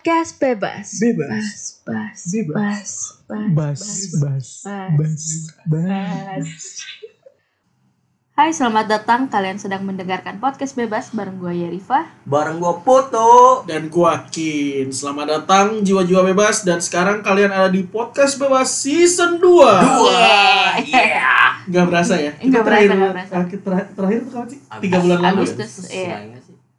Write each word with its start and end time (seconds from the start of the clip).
Podcast 0.00 0.40
bebas. 0.40 0.96
Bebas. 0.96 1.84
Bas, 1.84 2.18
Bebas. 2.32 2.88
bas, 3.28 3.44
Bas, 3.52 3.76
bas, 4.16 4.48
bas, 4.96 5.24
bas. 5.68 6.48
Hai, 8.32 8.48
selamat 8.48 8.88
datang. 8.88 9.28
Kalian 9.28 9.60
sedang 9.60 9.84
mendengarkan 9.84 10.40
podcast 10.40 10.72
bebas 10.72 11.12
bareng 11.12 11.36
gue 11.36 11.52
Yerifa. 11.52 12.08
Bareng 12.24 12.64
gua 12.64 12.80
foto. 12.80 13.60
Dan 13.68 13.92
gua 13.92 14.24
Kin. 14.32 14.88
Selamat 14.88 15.36
datang 15.36 15.84
jiwa-jiwa 15.84 16.32
bebas 16.32 16.64
dan 16.64 16.80
sekarang 16.80 17.20
kalian 17.20 17.52
ada 17.52 17.68
di 17.68 17.84
podcast 17.84 18.40
bebas 18.40 18.72
season 18.72 19.36
2. 19.36 19.44
Dua. 19.44 20.24
Iya. 20.80 21.28
Nggak 21.68 21.84
berasa 21.92 22.16
ya? 22.16 22.32
Nggak 22.40 22.64
berasa, 22.64 22.80
terakhir, 22.88 22.88
nggak 22.96 23.12
berasa. 23.12 23.28
terakhir, 23.36 23.58
terakhir, 23.60 23.88
terakhir 23.92 24.20
tuh 24.24 24.32
kapan 24.32 24.48
sih? 24.48 24.60
Tiga 24.80 24.96
bulan 25.04 25.18
lalu. 25.20 25.28
ya? 25.28 25.36
Agustus, 25.36 25.72
iya. 25.92 26.16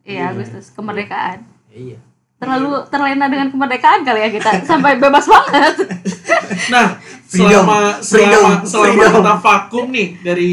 Iya, 0.02 0.22
Agustus 0.34 0.74
kemerdekaan. 0.74 1.46
Iya. 1.70 2.02
Terlalu 2.42 2.70
terlena 2.90 3.30
dengan 3.30 3.48
kemerdekaan 3.54 4.02
kali 4.02 4.20
ya 4.26 4.30
kita 4.34 4.50
sampai 4.70 4.98
bebas 4.98 5.30
banget. 5.30 5.74
Nah, 6.74 6.98
Freedom. 7.30 7.62
selama 7.62 7.78
Freedom. 8.02 8.42
selama 8.42 8.66
selama 8.66 8.86
Freedom. 8.98 9.12
kita 9.22 9.34
vakum 9.38 9.86
nih 9.94 10.08
dari 10.26 10.52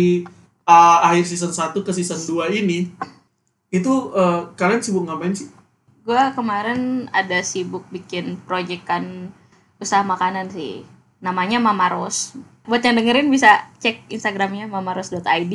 uh, 0.69 0.97
akhir 1.09 1.25
season 1.25 1.49
1 1.49 1.73
ke 1.73 1.91
season 1.97 2.21
2 2.21 2.61
ini, 2.61 2.93
itu 3.73 3.93
uh, 4.13 4.53
kalian 4.53 4.85
sibuk 4.85 5.09
ngapain 5.09 5.33
sih? 5.33 5.49
gue 6.09 6.23
kemarin 6.33 7.05
ada 7.13 7.37
sibuk 7.45 7.85
bikin 7.93 8.41
proyekan 8.49 9.29
usaha 9.77 10.01
makanan 10.01 10.49
sih. 10.49 10.81
Namanya 11.21 11.61
Mama 11.61 11.85
Ros. 11.93 12.33
Buat 12.65 12.81
yang 12.81 12.97
dengerin 12.97 13.29
bisa 13.29 13.69
cek 13.77 14.09
Instagramnya 14.09 14.65
mamaros.id. 14.65 15.53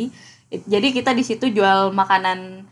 Jadi 0.70 0.88
kita 0.94 1.10
di 1.10 1.26
situ 1.26 1.50
jual 1.50 1.90
makanan 1.90 2.70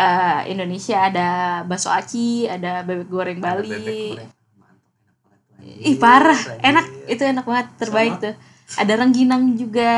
eh, 0.00 0.40
Indonesia 0.56 0.96
ada 1.12 1.28
bakso 1.68 1.92
aci, 1.92 2.48
ada 2.48 2.80
bebek 2.80 3.08
goreng 3.12 3.38
Bali. 3.38 4.16
Ih 5.60 5.96
parah, 6.00 6.40
enak 6.64 7.04
itu 7.04 7.20
enak 7.20 7.44
banget, 7.44 7.66
terbaik 7.76 8.16
Sama. 8.16 8.24
tuh. 8.24 8.34
Ada 8.80 8.92
rengginang 8.96 9.60
juga. 9.60 9.92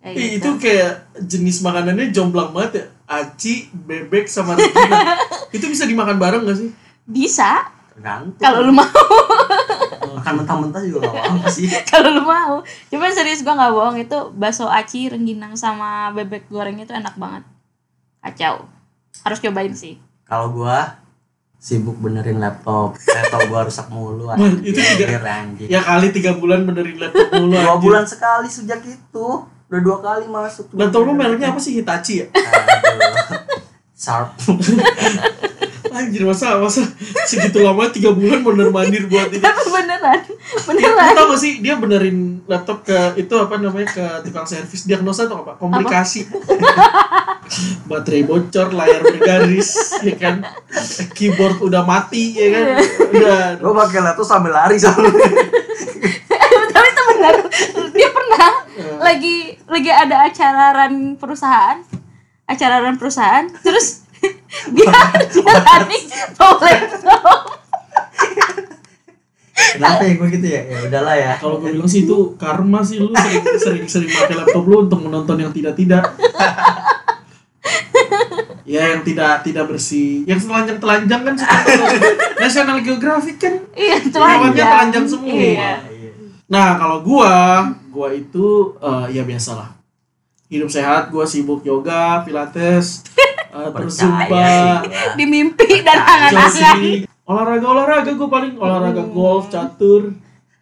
Kayak 0.00 0.16
Ih, 0.16 0.28
gitu. 0.32 0.36
itu 0.40 0.50
kayak 0.64 0.92
jenis 1.28 1.60
makanannya 1.60 2.08
jomplang 2.08 2.56
banget 2.56 2.72
ya. 2.72 2.84
Aci, 3.08 3.68
bebek 3.68 4.24
sama 4.24 4.56
rengginang. 4.56 5.20
itu 5.56 5.64
bisa 5.68 5.84
dimakan 5.84 6.16
bareng 6.16 6.48
gak 6.48 6.56
sih? 6.56 6.70
bisa 7.08 7.64
Tergantung. 7.96 8.36
kalau 8.36 8.68
lu 8.68 8.72
mau. 8.76 8.84
makan 10.18 10.44
mentah-mentah 10.44 10.82
juga 10.84 11.08
gak 11.08 11.24
apa 11.24 11.48
sih. 11.48 11.66
kalau 11.90 12.12
lu 12.12 12.22
mau 12.22 12.60
cuman 12.92 13.10
serius 13.16 13.40
gua 13.40 13.56
nggak 13.56 13.72
bohong 13.72 13.96
itu 13.96 14.18
bakso 14.36 14.68
aci 14.68 15.08
rengginang 15.08 15.56
sama 15.56 16.12
bebek 16.12 16.50
goreng 16.52 16.76
itu 16.76 16.92
enak 16.92 17.16
banget 17.16 17.44
kacau 18.20 18.68
harus 19.22 19.38
cobain 19.38 19.72
sih 19.72 19.96
Kalau 20.22 20.52
gua 20.52 20.98
sibuk 21.58 21.98
benerin 21.98 22.38
laptop. 22.38 22.94
Laptop 22.94 23.40
gua 23.50 23.66
rusak 23.66 23.90
mulu. 23.90 24.30
Itu 24.68 24.78
anjir. 24.78 25.66
Ya 25.66 25.80
kali 25.82 26.14
tiga 26.14 26.36
bulan 26.36 26.62
benerin 26.62 27.00
laptop 27.00 27.32
mulu 27.34 27.56
Dua 27.56 27.74
anjir. 27.74 27.82
bulan 27.82 28.04
sekali 28.06 28.46
sejak 28.46 28.84
itu. 28.84 29.26
Udah 29.68 29.80
dua 29.84 29.98
kali 30.00 30.24
masuk. 30.28 30.70
Laptop 30.72 31.02
lu 31.04 31.12
mereknya 31.12 31.52
apa 31.52 31.60
sih? 31.60 31.76
Hitachi 31.76 32.24
ya? 32.24 32.26
Aduh. 32.30 33.40
Sharp. 33.92 34.32
Anjir 35.88 36.22
masa 36.24 36.58
masa 36.60 36.84
segitu 37.24 37.64
lama 37.64 37.88
tiga 37.88 38.12
bulan 38.12 38.44
bener 38.44 38.68
mandir 38.68 39.04
buat 39.08 39.32
ini. 39.32 39.40
tapi 39.40 39.62
beneran 39.68 40.20
beneran 40.68 41.12
tau 41.16 41.32
gak 41.32 41.40
sih 41.40 41.60
dia 41.64 41.74
benerin 41.76 42.44
laptop 42.44 42.84
ke 42.84 43.20
itu 43.20 43.34
apa 43.36 43.56
namanya 43.60 43.88
ke 43.92 44.04
tukang 44.28 44.46
servis 44.48 44.84
diagnosa 44.84 45.26
atau 45.28 45.44
apa? 45.44 45.56
Komplikasi. 45.60 46.28
Baterai 47.88 48.28
bocor, 48.28 48.76
layar 48.76 49.00
bergaris, 49.00 49.96
ya 50.04 50.12
kan? 50.20 50.44
Keyboard 51.16 51.64
udah 51.64 51.80
mati, 51.80 52.36
ya 52.36 52.48
kan? 52.52 52.64
Udah. 53.08 53.44
Gua 53.56 53.72
pakai 53.88 54.04
laptop 54.04 54.28
sambil 54.28 54.52
lari 54.52 54.76
soalnya. 54.76 55.08
tapi 56.72 56.88
itu 56.94 57.02
bener 57.14 57.34
dia 57.94 58.08
pernah 58.12 58.48
lagi 59.02 59.36
lagi 59.66 59.90
ada 59.90 60.16
acara 60.28 60.64
run 60.84 61.18
perusahaan 61.18 61.82
acara 62.48 62.84
run 62.84 62.96
perusahaan 62.96 63.46
terus 63.64 64.07
tadi 64.66 65.38
bawa 65.42 65.62
laptop 65.86 66.58
Kenapa 69.58 70.02
ya 70.06 70.12
gua 70.18 70.28
gitu 70.30 70.46
ya? 70.46 70.62
Ya 70.70 70.78
udahlah 70.86 71.14
ya. 71.18 71.32
Kalau 71.38 71.58
gue 71.58 71.70
bilang 71.74 71.90
sih 71.90 72.06
itu 72.06 72.34
karma 72.38 72.80
sih 72.82 73.02
lu 73.02 73.10
sering 73.14 73.42
sering 73.58 73.84
sering 73.86 74.10
pakai 74.10 74.38
laptop 74.38 74.64
lu 74.66 74.86
untuk 74.86 75.02
menonton 75.02 75.38
yang 75.38 75.52
tidak 75.54 75.74
tidak. 75.74 76.02
ya 78.72 78.94
yang 78.94 79.02
tidak 79.02 79.42
tidak 79.42 79.64
bersih. 79.66 80.22
Yang 80.26 80.46
telanjang 80.46 80.78
telanjang 80.78 81.20
kan 81.26 81.34
suka 81.34 81.56
National 82.42 82.78
Geographic 82.82 83.36
kan. 83.42 83.54
iya 83.74 83.98
telanjang 84.02 84.54
telanjang 84.54 85.06
semua. 85.10 85.30
iya 85.30 85.82
Iya. 85.90 86.10
Nah 86.48 86.78
kalau 86.80 86.98
gua, 87.02 87.34
gua 87.90 88.08
itu 88.14 88.78
eh, 88.78 89.06
ya 89.14 89.22
biasalah. 89.26 89.74
Hidup 90.48 90.72
sehat, 90.72 91.12
gua 91.12 91.28
sibuk 91.28 91.60
yoga, 91.60 92.24
pilates, 92.24 93.04
eh, 93.52 93.68
gua. 94.28 94.82
di 95.16 95.24
mimpi 95.24 95.80
dan 95.80 95.98
angan-angan 96.04 97.08
olahraga 97.28 97.66
olahraga 97.68 98.10
gue 98.16 98.28
paling 98.28 98.52
olahraga 98.56 99.04
golf 99.04 99.52
catur. 99.52 100.16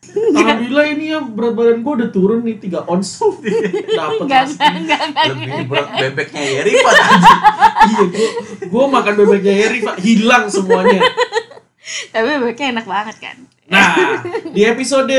Alhamdulillah 0.07 0.87
ini 0.97 1.05
ya 1.13 1.19
berat 1.19 1.55
badan 1.55 1.83
gue 1.83 1.93
udah 2.03 2.11
turun 2.11 2.41
nih 2.43 2.59
3 2.59 2.91
ons. 2.91 3.07
Dapet 3.99 4.19
enggak 4.23 4.43
pasti 4.51 4.67
enggak 4.67 5.01
enggak 5.11 5.25
enggak. 5.31 5.47
Lebih 5.47 5.67
berat 5.71 5.89
bebeknya 5.95 6.43
Yeri 6.43 6.73
Pak. 6.83 6.95
Iya 7.87 8.03
gue 8.11 8.29
gue 8.67 8.85
makan 8.91 9.15
bebeknya 9.15 9.55
Eri 9.63 9.79
pak. 9.87 9.97
Hilang 10.03 10.51
semuanya. 10.51 11.07
Tapi 12.11 12.27
bebeknya 12.43 12.67
enak 12.75 12.87
banget 12.87 13.17
kan? 13.23 13.37
Nah 13.71 14.23
di 14.51 14.63
episode 14.67 15.15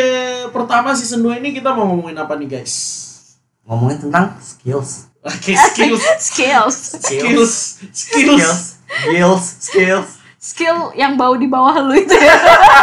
pertama 0.52 0.92
season 0.92 1.24
2 1.24 1.40
ini 1.40 1.56
kita 1.56 1.72
mau 1.72 1.88
ngomongin 1.88 2.20
apa 2.20 2.36
nih 2.36 2.60
guys? 2.60 2.76
Ngomongin 3.64 4.04
tentang 4.04 4.36
skills. 4.44 5.07
Oke 5.28 5.52
skills. 5.72 6.04
Skills. 6.24 6.78
Skills. 7.04 7.54
Skills. 7.92 8.58
Skills. 8.88 9.44
Skills. 9.60 10.10
skill 10.38 10.96
yang 10.96 11.20
bau 11.20 11.36
di 11.36 11.50
bawah 11.50 11.76
lu 11.84 11.98
itu. 12.00 12.16
Ya 12.16 12.38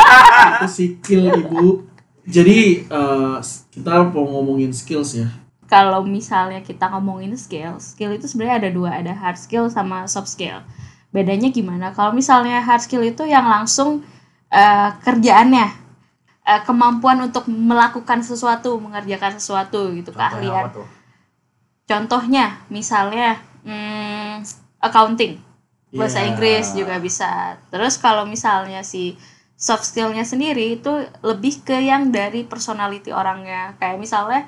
Itu 0.60 0.68
skill 0.68 1.32
ibu. 1.32 1.88
Jadi 2.28 2.84
eh, 2.84 3.36
kita 3.72 4.12
mau 4.12 4.28
ngomongin 4.28 4.72
skills 4.76 5.16
ya. 5.16 5.28
Kalau 5.64 6.04
misalnya 6.04 6.60
kita 6.60 6.92
ngomongin 6.92 7.32
skill 7.40 7.80
skill 7.80 8.12
itu 8.12 8.28
sebenarnya 8.28 8.68
ada 8.68 8.70
dua. 8.70 8.90
Ada 9.00 9.16
hard 9.16 9.38
skill 9.40 9.66
sama 9.72 10.04
soft 10.04 10.28
skill. 10.28 10.60
Bedanya 11.08 11.48
gimana? 11.48 11.94
Kalau 11.96 12.12
misalnya 12.12 12.60
hard 12.60 12.84
skill 12.84 13.00
itu 13.00 13.24
yang 13.24 13.48
langsung 13.48 14.04
eh, 14.52 14.90
kerjaannya 15.00 15.66
eh, 16.44 16.60
kemampuan 16.68 17.24
untuk 17.24 17.48
melakukan 17.48 18.20
sesuatu 18.20 18.76
mengerjakan 18.76 19.40
sesuatu 19.40 19.88
gitu 19.96 20.12
keahlian. 20.12 20.68
Apa 20.68 20.84
tuh? 20.84 20.86
Contohnya 21.84 22.64
misalnya 22.68 23.36
hmm, 23.62 24.40
accounting 24.80 25.36
bahasa 25.90 26.20
Iya. 26.20 26.34
Inggris 26.34 26.74
juga 26.74 26.98
bisa 26.98 27.54
terus 27.68 27.94
kalau 27.96 28.24
misalnya 28.24 28.82
si 28.82 29.14
soft 29.54 29.86
skillnya 29.86 30.26
sendiri 30.26 30.74
itu 30.74 30.90
lebih 31.22 31.62
ke 31.62 31.78
yang 31.78 32.10
dari 32.10 32.42
personality 32.42 33.14
orangnya 33.14 33.78
kayak 33.78 33.96
misalnya 33.96 34.42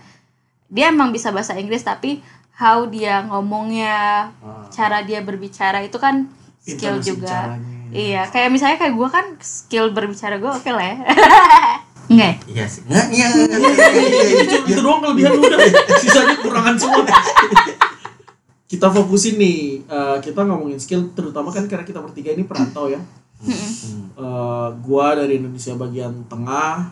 dia 0.66 0.90
emang 0.90 1.14
bisa 1.14 1.30
bahasa 1.30 1.54
Inggris 1.54 1.80
tapi 1.80 2.18
how 2.58 2.82
dia 2.84 3.22
ngomongnya 3.22 3.94
Ah. 4.42 4.66
cara 4.68 5.06
dia 5.06 5.22
berbicara 5.22 5.80
itu 5.80 5.94
kan 5.96 6.26
skill 6.58 6.98
Intonasi 6.98 7.06
juga 7.06 7.36
bicaranya. 7.54 7.94
iya 7.94 8.22
kayak 8.26 8.50
misalnya 8.50 8.76
kayak 8.76 8.94
gue 8.94 9.08
kan 9.08 9.26
skill 9.38 9.86
berbicara 9.92 10.42
gue 10.42 10.50
oke 10.50 10.70
lah 10.72 10.82
ya 10.82 10.96
Enggak 12.06 12.28
ya? 12.28 12.36
Iya 12.46 12.64
sih. 12.70 12.82
Nggak, 12.86 13.06
iya, 13.10 13.26
iya, 13.26 13.44
iya, 13.46 13.58
iya, 13.58 13.88
iya, 13.90 14.22
iya. 14.46 14.58
itu, 14.62 14.80
doang 14.82 15.02
kelebihan 15.02 15.30
lu 15.34 15.42
udah. 15.42 15.58
Sisanya 15.98 16.36
kurangan 16.38 16.74
semua. 16.78 17.02
Kita 18.70 18.90
fokusin 18.90 19.38
nih 19.38 19.86
eh, 19.86 20.16
kita 20.18 20.42
ngomongin 20.42 20.74
skill 20.74 21.14
terutama 21.14 21.54
kan 21.54 21.70
karena 21.70 21.86
kita 21.86 22.02
bertiga 22.02 22.34
ini 22.34 22.42
perantau 22.50 22.90
ya. 22.90 22.98
Eh, 23.46 24.68
gua 24.82 25.14
dari 25.14 25.38
Indonesia 25.38 25.78
bagian 25.78 26.26
tengah 26.26 26.90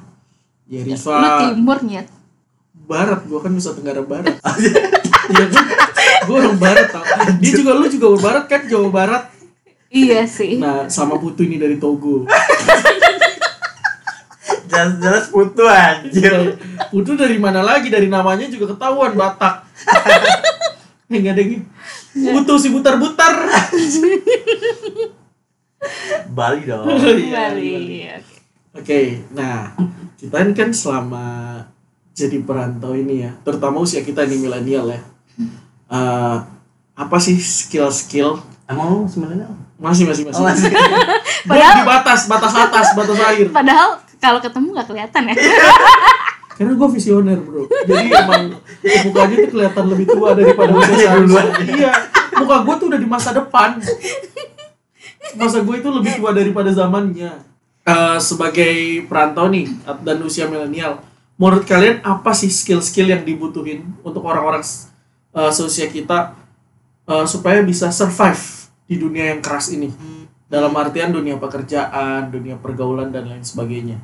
Lu 0.70 0.78
Yerifa 0.78 1.50
timur 1.50 1.82
nyet. 1.82 2.06
Barat 2.86 3.26
gua 3.26 3.42
kan 3.42 3.50
Nusa 3.50 3.74
Tenggara 3.74 4.06
Barat. 4.06 4.38
Iya 5.24 5.44
kan 5.50 5.66
gua 6.30 6.36
orang 6.46 6.58
barat 6.62 6.86
tau. 6.94 7.04
Dia 7.42 7.52
juga 7.58 7.74
lu 7.74 7.90
juga 7.90 8.06
orang 8.14 8.22
barat 8.22 8.44
kan? 8.46 8.60
Jawa 8.70 8.88
Barat. 8.94 9.24
Iya 9.90 10.30
sih. 10.30 10.62
Nah 10.62 10.86
sama 10.86 11.18
Putu 11.18 11.42
ini 11.42 11.58
dari 11.58 11.82
Togo 11.82 12.22
Jelas-jelas 14.68 15.26
putu 15.30 15.64
anjir. 15.68 16.58
Putu 16.90 17.14
dari 17.14 17.36
mana 17.36 17.60
lagi 17.60 17.88
dari 17.92 18.08
namanya 18.08 18.48
juga 18.48 18.74
ketahuan 18.74 19.12
Batak 19.14 19.64
Enggak 21.12 21.36
ada 21.36 21.42
yang 21.42 21.62
Putu 22.14 22.54
si 22.58 22.68
butar-butar 22.70 23.34
Bali 26.32 26.64
dong. 26.64 26.86
Iya, 26.96 27.52
Bali 27.52 27.70
iya. 28.00 28.16
oke. 28.18 28.34
Oke, 28.74 29.00
nah 29.30 29.70
kita 30.18 30.42
ini 30.42 30.52
kan 30.56 30.70
selama 30.74 31.26
jadi 32.16 32.42
perantau 32.42 32.96
ini 32.96 33.22
ya, 33.22 33.30
terutama 33.44 33.84
usia 33.84 34.00
kita 34.02 34.24
nih 34.26 34.40
milenial 34.40 34.88
ya. 34.90 35.00
Eh, 35.92 36.36
apa 36.94 37.16
sih 37.20 37.36
skill-skill 37.36 38.40
Emang 38.64 38.86
lu 38.88 39.04
sebenarnya? 39.04 39.44
Masih 39.76 40.08
masih 40.08 40.24
masih. 40.24 40.40
Oh, 40.40 40.46
masih. 40.48 40.72
Padahal- 41.50 41.76
di 41.76 41.84
batas 41.84 42.20
batas 42.24 42.52
atas 42.56 42.86
batas 42.96 43.18
akhir. 43.20 43.46
Padahal 43.52 44.00
kalau 44.24 44.40
ketemu 44.40 44.66
nggak 44.72 44.88
kelihatan 44.88 45.22
ya. 45.28 45.34
Karena 46.54 46.72
gue 46.72 46.88
visioner 46.96 47.38
bro. 47.44 47.68
Jadi 47.68 48.08
emang 48.08 48.56
mukanya 49.04 49.36
tuh 49.44 49.50
kelihatan 49.52 49.84
lebih 49.90 50.06
tua 50.08 50.28
daripada 50.32 50.70
usia 50.72 50.80
Mukanya 50.80 51.02
seharusnya. 51.02 51.42
duluan. 51.44 51.76
Iya. 51.76 51.92
Muka 52.40 52.56
gue 52.64 52.74
tuh 52.80 52.86
udah 52.88 53.00
di 53.04 53.08
masa 53.10 53.30
depan. 53.36 53.70
Masa 55.34 55.58
gue 55.60 55.74
itu 55.76 55.88
lebih 55.92 56.12
tua 56.16 56.30
daripada 56.32 56.70
zamannya. 56.72 57.32
Eh, 57.84 58.16
sebagai 58.16 59.04
perantau 59.04 59.52
nih 59.52 59.68
dan 60.00 60.16
usia 60.24 60.48
milenial, 60.48 61.04
menurut 61.36 61.68
kalian 61.68 62.00
apa 62.00 62.32
sih 62.32 62.48
skill-skill 62.48 63.12
yang 63.12 63.20
dibutuhin 63.28 63.84
untuk 64.00 64.24
orang-orang 64.24 64.64
eh, 65.36 65.52
seusia 65.52 65.92
kita 65.92 66.32
eh, 67.04 67.26
supaya 67.28 67.60
bisa 67.60 67.92
survive 67.92 68.40
di 68.88 68.96
dunia 68.96 69.36
yang 69.36 69.44
keras 69.44 69.68
ini? 69.68 69.92
Dalam 70.54 70.72
artian 70.72 71.10
dunia 71.10 71.34
pekerjaan, 71.36 72.30
dunia 72.30 72.54
pergaulan 72.56 73.10
dan 73.10 73.26
lain 73.26 73.42
sebagainya. 73.42 73.98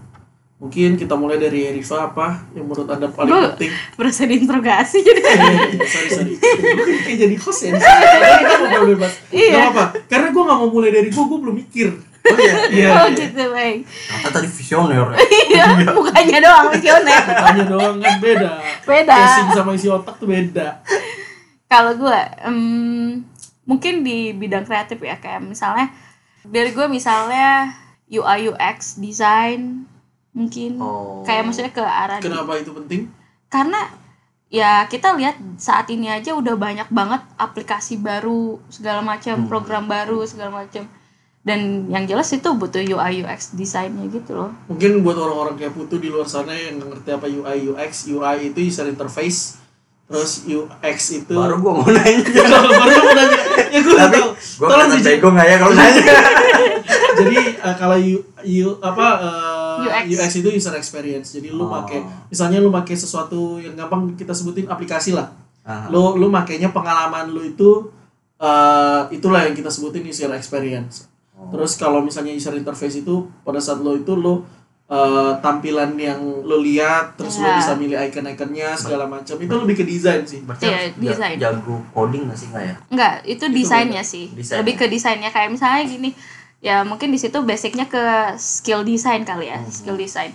Mungkin 0.59 0.93
kita 0.95 1.17
mulai 1.17 1.41
dari 1.41 1.73
Rifa 1.73 2.13
apa 2.13 2.45
yang 2.53 2.69
menurut 2.69 2.85
anda 2.85 3.09
paling 3.09 3.31
Gua- 3.31 3.49
penting? 3.55 3.73
Berasa 3.97 4.29
diinterogasi 4.29 4.99
jadi. 5.01 5.21
Eh, 5.23 5.41
sorry 5.87 6.09
sorry. 6.11 6.33
Gue 6.37 6.85
kan 6.85 6.99
kayak 7.01 7.19
jadi 7.19 7.37
host 7.39 7.61
ya. 7.65 7.71
kita 7.73 8.55
ngobrol 8.61 8.85
bebas. 8.93 9.13
Iya. 9.33 9.57
Gak 9.57 9.69
apa. 9.73 9.85
Karena 10.05 10.29
gue 10.29 10.43
gak 10.45 10.59
mau 10.59 10.69
mulai 10.69 10.91
dari 10.91 11.09
gue, 11.09 11.23
gue 11.25 11.39
belum 11.39 11.57
mikir. 11.57 11.89
Oh 12.21 12.37
iya. 12.37 12.53
Iya. 12.77 12.89
Oh 12.93 13.07
iya. 13.09 13.17
gitu 13.17 13.45
baik. 13.49 13.79
Kata 13.89 14.29
tadi 14.37 14.49
visioner. 14.51 15.01
ya. 15.01 15.17
Iya, 15.49 15.65
mukanya 15.97 16.39
doang 16.39 16.67
visioner. 16.69 17.23
Tanya 17.25 17.65
doang 17.65 17.97
kan 17.97 18.15
beda. 18.21 18.51
Beda. 18.85 19.17
Casing 19.17 19.49
sama 19.57 19.71
isi 19.73 19.89
otak 19.89 20.21
tuh 20.21 20.29
beda. 20.29 20.85
Kalau 21.65 21.97
gue, 21.97 22.21
em, 22.45 22.61
mungkin 23.65 24.05
di 24.05 24.37
bidang 24.37 24.69
kreatif 24.69 25.01
ya 25.01 25.17
kayak 25.17 25.41
misalnya 25.41 25.89
dari 26.43 26.71
gue 26.71 26.87
misalnya 26.87 27.75
UI 28.07 28.49
UX 28.49 28.97
design 28.97 29.85
mungkin. 30.31 30.79
Oh. 30.79 31.23
kayak 31.23 31.43
maksudnya 31.43 31.71
ke 31.71 31.83
arah 31.83 32.19
di- 32.19 32.27
Kenapa 32.27 32.55
itu 32.55 32.71
penting? 32.71 33.11
karena 33.47 33.91
ya 34.47 34.87
kita 34.87 35.15
lihat 35.15 35.35
saat 35.57 35.91
ini 35.91 36.07
aja 36.07 36.35
udah 36.35 36.55
banyak 36.55 36.87
banget 36.89 37.23
aplikasi 37.35 37.99
baru 37.99 38.59
segala 38.67 38.99
macam 39.01 39.47
program 39.47 39.87
baru 39.87 40.23
segala 40.23 40.63
macam. 40.63 40.87
Dan 41.41 41.89
yang 41.89 42.05
jelas 42.05 42.29
itu 42.31 42.53
butuh 42.53 42.85
UI 42.85 43.25
UX 43.25 43.57
desainnya 43.57 44.05
gitu 44.07 44.37
loh. 44.37 44.53
Mungkin 44.69 45.01
buat 45.01 45.17
orang-orang 45.17 45.57
kayak 45.57 45.73
Putu 45.73 45.97
di 45.97 46.13
luar 46.13 46.29
sana 46.29 46.53
yang 46.53 46.77
ngerti 46.77 47.11
apa 47.11 47.25
UI 47.25 47.65
UX, 47.65 48.05
UI 48.07 48.53
itu 48.53 48.61
user 48.61 48.85
interface, 48.85 49.57
terus 50.11 50.43
UX 50.45 50.99
itu 51.15 51.31
Baru 51.33 51.57
gua 51.59 51.73
mau 51.77 51.87
nanya. 51.87 52.19
Kalau 52.27 52.67
baru 52.83 52.99
mau 53.01 53.15
nanya, 53.15 53.39
ya 53.65 53.79
gue 53.79 53.95
Tapi 53.95 54.19
Tolong 54.59 54.91
dijawab. 54.91 55.07
bego 55.07 55.29
nggak 55.31 55.47
ya 55.47 55.57
kalau 55.57 55.73
nanya? 55.73 56.03
Jadi 57.21 57.37
eh, 57.55 57.75
kalau 57.77 57.97
U, 57.97 58.17
U- 58.41 58.79
apa 58.81 59.07
eh, 59.21 59.79
UX. 59.81 60.19
UX 60.19 60.31
itu 60.37 60.49
user 60.51 60.75
experience. 60.75 61.29
Jadi 61.33 61.49
lu 61.49 61.63
Oh. 61.63 61.71
pakai 61.73 62.03
misalnya 62.27 62.59
lu 62.59 62.69
pakai 62.69 62.95
sesuatu 62.95 63.57
yang 63.57 63.75
gampang 63.75 64.15
kita 64.15 64.31
sebutin 64.31 64.67
aplikasi 64.67 65.13
lah. 65.13 65.31
Ah. 65.63 65.87
Lu 65.87 66.17
lu 66.17 66.27
makainya 66.27 66.71
pengalaman 66.71 67.29
lu 67.29 67.45
itu 67.45 67.89
eh, 68.37 69.03
itulah 69.11 69.45
yang 69.45 69.55
kita 69.55 69.69
sebutin 69.69 70.03
user 70.03 70.33
experience. 70.33 71.07
Oh. 71.33 71.49
Terus 71.51 71.77
kalau 71.77 72.01
misalnya 72.01 72.31
user 72.31 72.53
interface 72.53 72.99
itu 72.99 73.15
pada 73.41 73.59
saat 73.59 73.79
lo 73.79 73.95
itu 73.95 74.13
lo 74.13 74.43
eh, 74.91 75.33
tampilan 75.39 75.95
yang 75.95 76.19
lo 76.19 76.59
lihat 76.59 77.15
terus 77.15 77.39
lo 77.39 77.47
Ya. 77.47 77.55
bisa 77.55 77.73
milih 77.73 77.95
icon-iconnya 78.01 78.75
segala 78.75 79.07
macam 79.07 79.39
itu 79.39 79.55
lebih 79.57 79.77
ke 79.77 79.85
desain 79.85 80.23
sih. 80.23 80.43
Berarti 80.43 80.67
Iya, 80.67 80.75
harus 80.75 80.91
ja- 80.91 81.11
desain. 81.15 81.37
jago 81.39 81.79
coding 81.89 82.27
nggak 82.27 82.35
sih 82.37 82.47
nggak 82.51 82.65
ya? 82.65 82.75
Enggak, 82.91 83.15
itu 83.25 83.45
desainnya 83.49 84.03
sih. 84.03 84.27
Desainnya. 84.29 84.61
Lebih 84.61 84.75
ke 84.77 84.87
desainnya 84.87 85.31
kayak 85.31 85.49
misalnya 85.49 85.87
gini. 85.87 86.11
Ya 86.61 86.83
mungkin 86.83 87.09
di 87.09 87.17
situ 87.17 87.39
basicnya 87.41 87.87
ke 87.87 88.03
skill 88.37 88.83
design 88.83 89.23
kali 89.23 89.49
ya, 89.49 89.63
skill 89.71 89.95
design. 89.95 90.35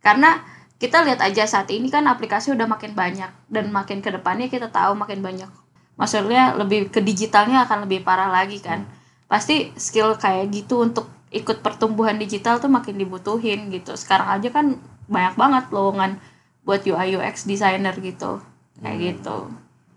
Karena 0.00 0.40
kita 0.74 1.04
lihat 1.04 1.20
aja 1.20 1.44
saat 1.44 1.68
ini 1.68 1.86
kan 1.86 2.02
aplikasi 2.04 2.50
udah 2.50 2.66
makin 2.66 2.90
banyak 2.92 3.30
dan 3.46 3.70
makin 3.70 4.00
ke 4.00 4.10
depannya 4.10 4.48
kita 4.48 4.66
tahu 4.68 4.96
makin 4.96 5.20
banyak. 5.20 5.46
Maksudnya 5.94 6.56
lebih 6.56 6.88
ke 6.88 6.98
digitalnya 6.98 7.62
akan 7.62 7.84
lebih 7.84 8.02
parah 8.02 8.26
lagi 8.26 8.58
kan. 8.58 8.88
Pasti 9.28 9.70
skill 9.76 10.16
kayak 10.16 10.50
gitu 10.50 10.82
untuk 10.82 11.06
ikut 11.32 11.64
pertumbuhan 11.64 12.14
digital 12.14 12.60
tuh 12.60 12.68
makin 12.68 12.94
dibutuhin 12.94 13.68
gitu. 13.68 13.96
Sekarang 13.96 14.28
aja 14.30 14.48
kan 14.48 14.76
banyak 15.06 15.34
banget 15.34 15.64
lowongan 15.68 16.20
buat 16.62 16.84
UI 16.84 17.16
UX 17.16 17.44
designer 17.44 17.96
gitu. 17.96 18.38
Kayak 18.78 18.98
gitu. 19.00 19.36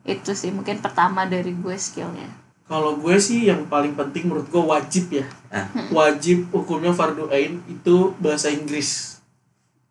Itu 0.04 0.32
sih 0.32 0.50
mungkin 0.50 0.80
pertama 0.80 1.28
dari 1.28 1.52
gue 1.52 1.76
skillnya. 1.76 2.32
Kalau 2.66 2.98
gue 2.98 3.14
sih 3.20 3.46
yang 3.46 3.68
paling 3.68 3.94
penting 3.94 4.26
menurut 4.26 4.48
gue 4.48 4.58
wajib 4.58 5.12
ya. 5.12 5.26
Ah. 5.52 5.70
Wajib 5.92 6.50
hukumnya 6.50 6.90
fardu 6.90 7.30
ain 7.30 7.62
itu 7.68 8.16
bahasa 8.18 8.50
Inggris. 8.50 9.20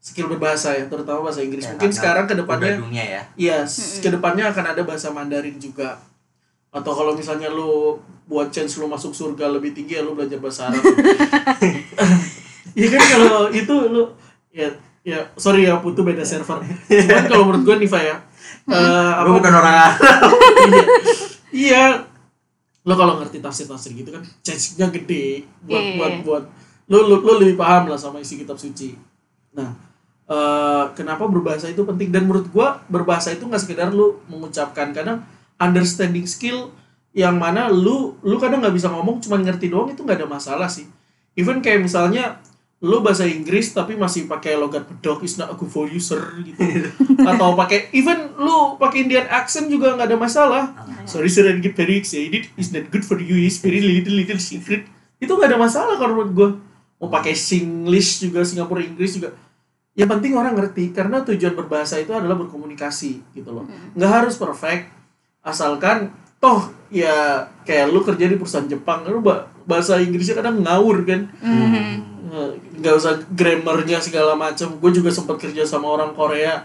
Skill 0.01 0.29
berbahasa 0.29 0.75
ya, 0.75 0.85
terutama 0.85 1.25
bahasa 1.25 1.41
Inggris. 1.41 1.65
Ya, 1.65 1.73
Mungkin 1.73 1.89
sekarang 1.89 2.25
ke 2.27 2.35
depannya 2.35 2.77
dunia 2.77 3.01
ya. 3.01 3.23
Iya, 3.37 3.57
s- 3.65 4.03
ke 4.03 4.13
depannya 4.13 4.53
akan 4.53 4.77
ada 4.77 4.83
bahasa 4.85 5.09
Mandarin 5.09 5.57
juga. 5.57 5.97
Atau 6.75 6.91
kalau 6.91 7.15
misalnya 7.15 7.47
lu 7.49 7.95
buat 8.27 8.51
chance 8.51 8.83
lu 8.83 8.91
masuk 8.91 9.15
surga 9.15 9.47
lebih 9.47 9.71
tinggi 9.71 9.95
ya 9.95 10.03
lu 10.03 10.19
belajar 10.19 10.43
bahasa 10.43 10.69
Arab. 10.69 10.83
Iya 12.75 12.91
kan 12.91 13.03
kalau 13.07 13.55
itu 13.55 13.71
lu 13.87 14.03
ya 14.51 14.67
ya 15.07 15.23
sorry 15.39 15.63
ya 15.63 15.79
putu 15.79 16.03
beda 16.03 16.27
server. 16.27 16.59
Cuman 16.91 17.25
kalau 17.31 17.45
menurut 17.47 17.63
gua 17.63 17.77
Niva 17.79 18.01
ya. 18.03 18.17
eh, 18.67 19.13
apa 19.15 19.31
bukan 19.31 19.53
orang 19.55 19.77
Arab. 19.79 19.95
iya. 20.67 20.85
iya. 21.55 21.85
Lo 22.83 22.99
kalau 22.99 23.23
ngerti 23.23 23.39
tafsir-tafsir 23.39 23.95
gitu 23.95 24.11
kan 24.11 24.27
chance-nya 24.43 24.91
gede 24.91 25.47
buat 25.63 25.79
Iya. 25.79 25.95
buat 25.97 26.15
buat 26.27 26.45
lu, 26.85 26.99
lu 27.07 27.17
lu 27.23 27.33
lebih 27.41 27.55
paham 27.55 27.87
lah 27.87 27.97
sama 27.97 28.19
isi 28.19 28.43
kitab 28.43 28.59
suci. 28.59 28.99
Nah, 29.55 29.71
eh, 30.27 30.85
kenapa 30.99 31.31
berbahasa 31.31 31.71
itu 31.71 31.87
penting 31.87 32.11
dan 32.11 32.27
menurut 32.27 32.51
gua 32.51 32.83
berbahasa 32.91 33.31
itu 33.31 33.47
nggak 33.47 33.63
sekedar 33.63 33.95
lu 33.95 34.19
mengucapkan 34.27 34.91
kadang 34.91 35.23
understanding 35.65 36.29
skill 36.29 36.71
yang 37.15 37.39
mana 37.39 37.71
lu 37.71 38.19
lu 38.27 38.37
kadang 38.43 38.59
nggak 38.59 38.75
bisa 38.75 38.91
ngomong 38.91 39.23
cuman 39.23 39.47
ngerti 39.47 39.71
doang 39.71 39.95
itu 39.95 40.03
nggak 40.03 40.19
ada 40.21 40.29
masalah 40.29 40.67
sih. 40.67 40.85
Even 41.39 41.63
kayak 41.63 41.87
misalnya 41.87 42.43
lu 42.85 43.01
bahasa 43.01 43.25
Inggris 43.25 43.73
tapi 43.73 43.97
masih 43.97 44.29
pakai 44.29 44.61
logat 44.61 44.85
bedok 44.85 45.25
is 45.25 45.41
not 45.41 45.55
good 45.57 45.71
for 45.71 45.87
you 45.87 46.03
sir 46.03 46.21
gitu. 46.43 46.61
Atau 47.31 47.55
pakai 47.55 47.89
even 47.95 48.35
lu 48.37 48.77
pakai 48.77 49.09
Indian 49.09 49.25
accent 49.31 49.71
juga 49.71 49.95
nggak 49.95 50.11
ada 50.11 50.19
masalah. 50.19 50.63
Sorry 51.07 51.31
sir 51.31 51.47
I 51.47 51.63
get 51.63 51.79
very 51.79 51.97
excited 52.03 52.51
is 52.59 52.75
not 52.75 52.91
good 52.91 53.07
for 53.07 53.17
you 53.23 53.39
is 53.41 53.63
very 53.63 53.79
little 53.81 54.13
little 54.13 54.43
secret. 54.43 54.85
Itu 55.23 55.39
nggak 55.39 55.55
ada 55.55 55.59
masalah 55.59 55.95
kalau 55.97 56.19
menurut 56.19 56.33
gua. 56.35 56.51
Mau 56.99 57.11
pakai 57.11 57.33
Singlish 57.39 58.23
juga 58.27 58.43
Singapura 58.43 58.83
Inggris 58.83 59.17
juga. 59.17 59.35
Yang 59.95 60.09
penting 60.19 60.33
orang 60.35 60.59
ngerti 60.59 60.91
karena 60.91 61.23
tujuan 61.23 61.55
berbahasa 61.55 62.03
itu 62.03 62.11
adalah 62.11 62.35
berkomunikasi 62.35 63.33
gitu 63.39 63.51
loh. 63.55 63.65
Nggak 63.95 64.11
harus 64.11 64.35
perfect 64.35 65.04
asalkan 65.45 66.11
toh 66.41 66.67
ya 66.89 67.45
kayak 67.65 67.93
lu 67.93 68.01
kerja 68.01 68.29
di 68.29 68.37
perusahaan 68.37 68.67
Jepang 68.67 69.05
lu 69.05 69.21
ba- 69.21 69.49
bahasa 69.65 70.01
Inggrisnya 70.01 70.41
kadang 70.41 70.61
ngawur 70.61 71.05
kan? 71.05 71.29
Mhm. 71.41 71.87
Eh, 72.35 72.51
nggak 72.83 72.95
usah 72.99 73.15
grammarnya 73.31 74.03
segala 74.03 74.35
macam 74.35 74.75
gue 74.77 74.91
juga 74.91 75.09
sempat 75.09 75.39
kerja 75.39 75.63
sama 75.63 75.87
orang 75.89 76.13
Korea. 76.13 76.65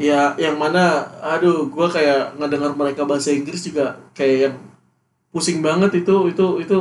Ya 0.00 0.32
yang 0.38 0.56
mana 0.56 1.04
aduh 1.20 1.68
gue 1.68 1.86
kayak 1.90 2.38
ngedengar 2.40 2.72
mereka 2.72 3.04
bahasa 3.04 3.28
Inggris 3.30 3.62
juga 3.62 4.00
kayak 4.16 4.38
yang 4.50 4.56
pusing 5.30 5.60
banget. 5.60 6.02
Itu 6.02 6.26
itu 6.30 6.62
itu 6.62 6.78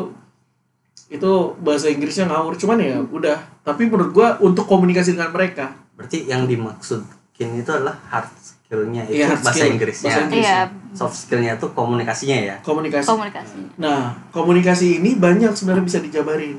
itu 1.12 1.32
bahasa 1.62 1.92
Inggrisnya 1.92 2.30
ngawur. 2.32 2.56
Cuman 2.56 2.80
ya 2.80 3.02
udah. 3.02 3.38
Tapi 3.62 3.88
menurut 3.92 4.12
gue 4.12 4.28
untuk 4.42 4.66
komunikasi 4.66 5.14
dengan 5.14 5.32
mereka. 5.32 5.74
Berarti 5.94 6.26
yang 6.26 6.48
dimaksudkin 6.48 7.54
itu 7.60 7.70
adalah 7.70 8.00
hard 8.10 8.30
skillnya 8.74 9.06
itu 9.06 9.22
hard 9.22 9.38
bahasa 9.40 9.54
skill. 9.54 9.70
Inggrisnya. 9.72 10.10
Bahasa 10.10 10.22
Inggris. 10.26 10.44
Iya, 10.44 10.60
Soft 10.94 11.16
skillnya 11.16 11.52
itu 11.54 11.68
komunikasinya 11.72 12.38
ya. 12.40 12.56
komunikasi 12.60 13.06
komunikasi. 13.06 13.56
Nah, 13.78 14.02
komunikasi 14.30 14.88
ini 14.98 15.14
banyak 15.16 15.54
sebenarnya 15.54 15.86
bisa 15.86 16.00
dijabarin. 16.00 16.58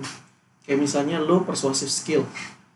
Kayak 0.63 0.79
misalnya 0.81 1.19
lo 1.19 1.43
persuasive 1.43 1.87
skill, 1.89 2.23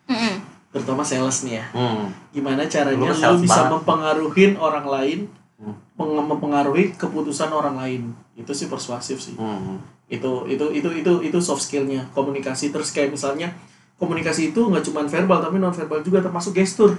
Mhm. 0.05 0.35
terutama 0.69 1.01
sales 1.01 1.41
nih 1.41 1.57
ya. 1.57 1.65
Hmm. 1.73 2.11
Gimana 2.31 2.67
caranya 2.67 3.09
Lu 3.09 3.15
lo 3.15 3.39
bisa 3.39 3.65
banget. 3.65 3.73
mempengaruhin 3.75 4.53
orang 4.55 4.87
lain, 4.87 5.19
Hmm. 5.57 5.75
peng- 5.95 6.19
mempengaruhi 6.21 6.93
keputusan 6.93 7.49
orang 7.49 7.75
lain. 7.77 8.03
Itu 8.35 8.53
sih 8.53 8.67
persuasif 8.67 9.19
sih. 9.19 9.35
Hmm. 9.35 9.79
Itu 10.07 10.45
itu 10.47 10.69
itu 10.71 10.89
itu 10.93 11.13
itu 11.23 11.39
soft 11.39 11.63
skillnya 11.63 12.11
komunikasi. 12.13 12.69
Terus 12.69 12.91
kayak 12.91 13.11
misalnya 13.11 13.55
komunikasi 13.97 14.53
itu 14.53 14.61
nggak 14.63 14.85
cuma 14.85 15.03
verbal 15.03 15.43
tapi 15.43 15.57
non 15.57 15.73
verbal 15.73 16.01
juga 16.01 16.21
termasuk 16.21 16.55
gestur. 16.55 16.95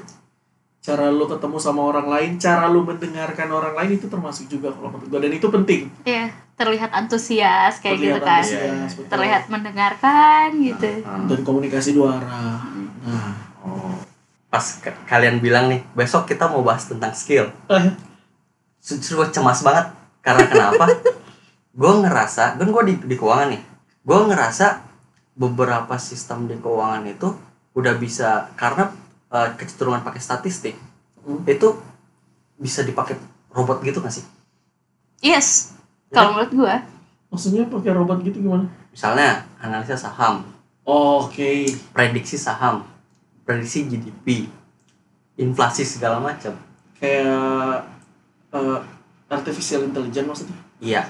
Cara 0.89 1.05
lo 1.07 1.25
ketemu 1.25 1.57
sama 1.57 1.81
orang 1.83 2.07
lain, 2.07 2.31
cara 2.35 2.65
lo 2.65 2.81
mendengarkan 2.81 3.45
orang 3.47 3.73
lain 3.73 3.91
itu 3.93 4.05
termasuk 4.05 4.45
juga 4.47 4.69
kalau 4.69 4.89
menurut 4.89 5.05
gue 5.07 5.19
dan 5.19 5.31
itu 5.31 5.47
penting. 5.47 5.81
Iya, 6.01 6.25
terlihat 6.55 6.89
antusias 6.91 7.77
kayak 7.77 7.95
Terlihat 7.95 8.15
gitu 8.15 8.19
kan. 8.23 8.41
antusias, 8.41 8.91
betul. 8.93 9.09
Terlihat 9.11 9.43
mendengarkan 9.47 10.47
gitu. 10.57 10.89
Hmm. 11.01 11.25
dan 11.25 11.39
komunikasi 11.41 11.89
dua 11.91 12.17
arah. 12.17 12.65
Nah, 12.99 13.33
Oh. 13.59 13.91
Pas 14.47 14.65
ke- 14.75 14.97
kalian 15.05 15.37
bilang 15.37 15.67
nih, 15.67 15.85
besok 15.93 16.25
kita 16.25 16.47
mau 16.47 16.59
bahas 16.59 16.83
tentang 16.83 17.13
skill. 17.13 17.53
eh, 17.67 17.93
Justru 18.79 19.19
gue 19.19 19.29
cemas 19.29 19.61
banget. 19.61 19.91
Karena 20.19 20.43
kenapa? 20.45 20.89
gue 21.71 21.91
ngerasa 21.97 22.57
kan 22.57 22.67
gue 22.67 22.83
di, 22.83 22.95
di 23.05 23.15
keuangan 23.15 23.49
nih 23.49 23.61
gue 24.01 24.19
ngerasa 24.25 24.83
beberapa 25.33 25.95
sistem 25.95 26.43
di 26.43 26.57
keuangan 26.57 27.05
itu 27.05 27.29
udah 27.71 27.93
bisa 27.95 28.51
karena 28.53 28.89
eh, 29.29 29.49
kecenderungan 29.55 30.01
pakai 30.01 30.19
statistik 30.19 30.75
Hmm. 31.19 31.43
itu 31.43 31.75
bisa 32.55 32.81
dipakai 32.81 33.19
robot 33.49 33.81
gitu 33.81 33.99
gak 33.99 34.09
sih 34.11 34.23
yes 35.19 35.75
Ya. 36.07 36.15
kalau 36.17 36.33
menurut 36.33 36.53
gua 36.55 36.75
Maksudnya 37.29 37.67
pakai 37.67 37.91
robot 37.91 38.17
gitu 38.21 38.39
gimana? 38.39 38.65
misalnya 38.89 39.45
analisa 39.57 39.93
saham 39.93 40.41
Oke. 40.81 41.69
prediksi 41.91 42.33
saham 42.33 42.81
prediksi 43.43 43.85
GDP 43.85 44.49
inflasi 45.35 45.83
segala 45.83 46.17
macam 46.17 46.55
Kayak 46.95 47.85
eh, 48.49 48.79
artificial 49.27 49.85
intelligence 49.85 50.25
maksudnya. 50.25 50.57
iya 50.79 51.03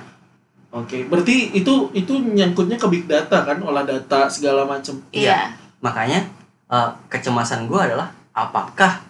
Oke. 0.69 1.01
Berarti 1.05 1.49
itu 1.51 1.73
itu 1.93 2.13
nyangkutnya 2.13 2.75
ke 2.75 2.85
big 2.87 3.05
data 3.05 3.41
kan, 3.41 3.57
olah 3.59 3.81
data 3.81 4.27
segala 4.27 4.65
macam. 4.65 5.01
iya 5.09 5.49
makanya 5.79 6.27
eh, 6.69 6.89
kecemasan 7.09 7.65
gue 7.65 7.79
adalah 7.79 8.13
apakah 8.33 9.01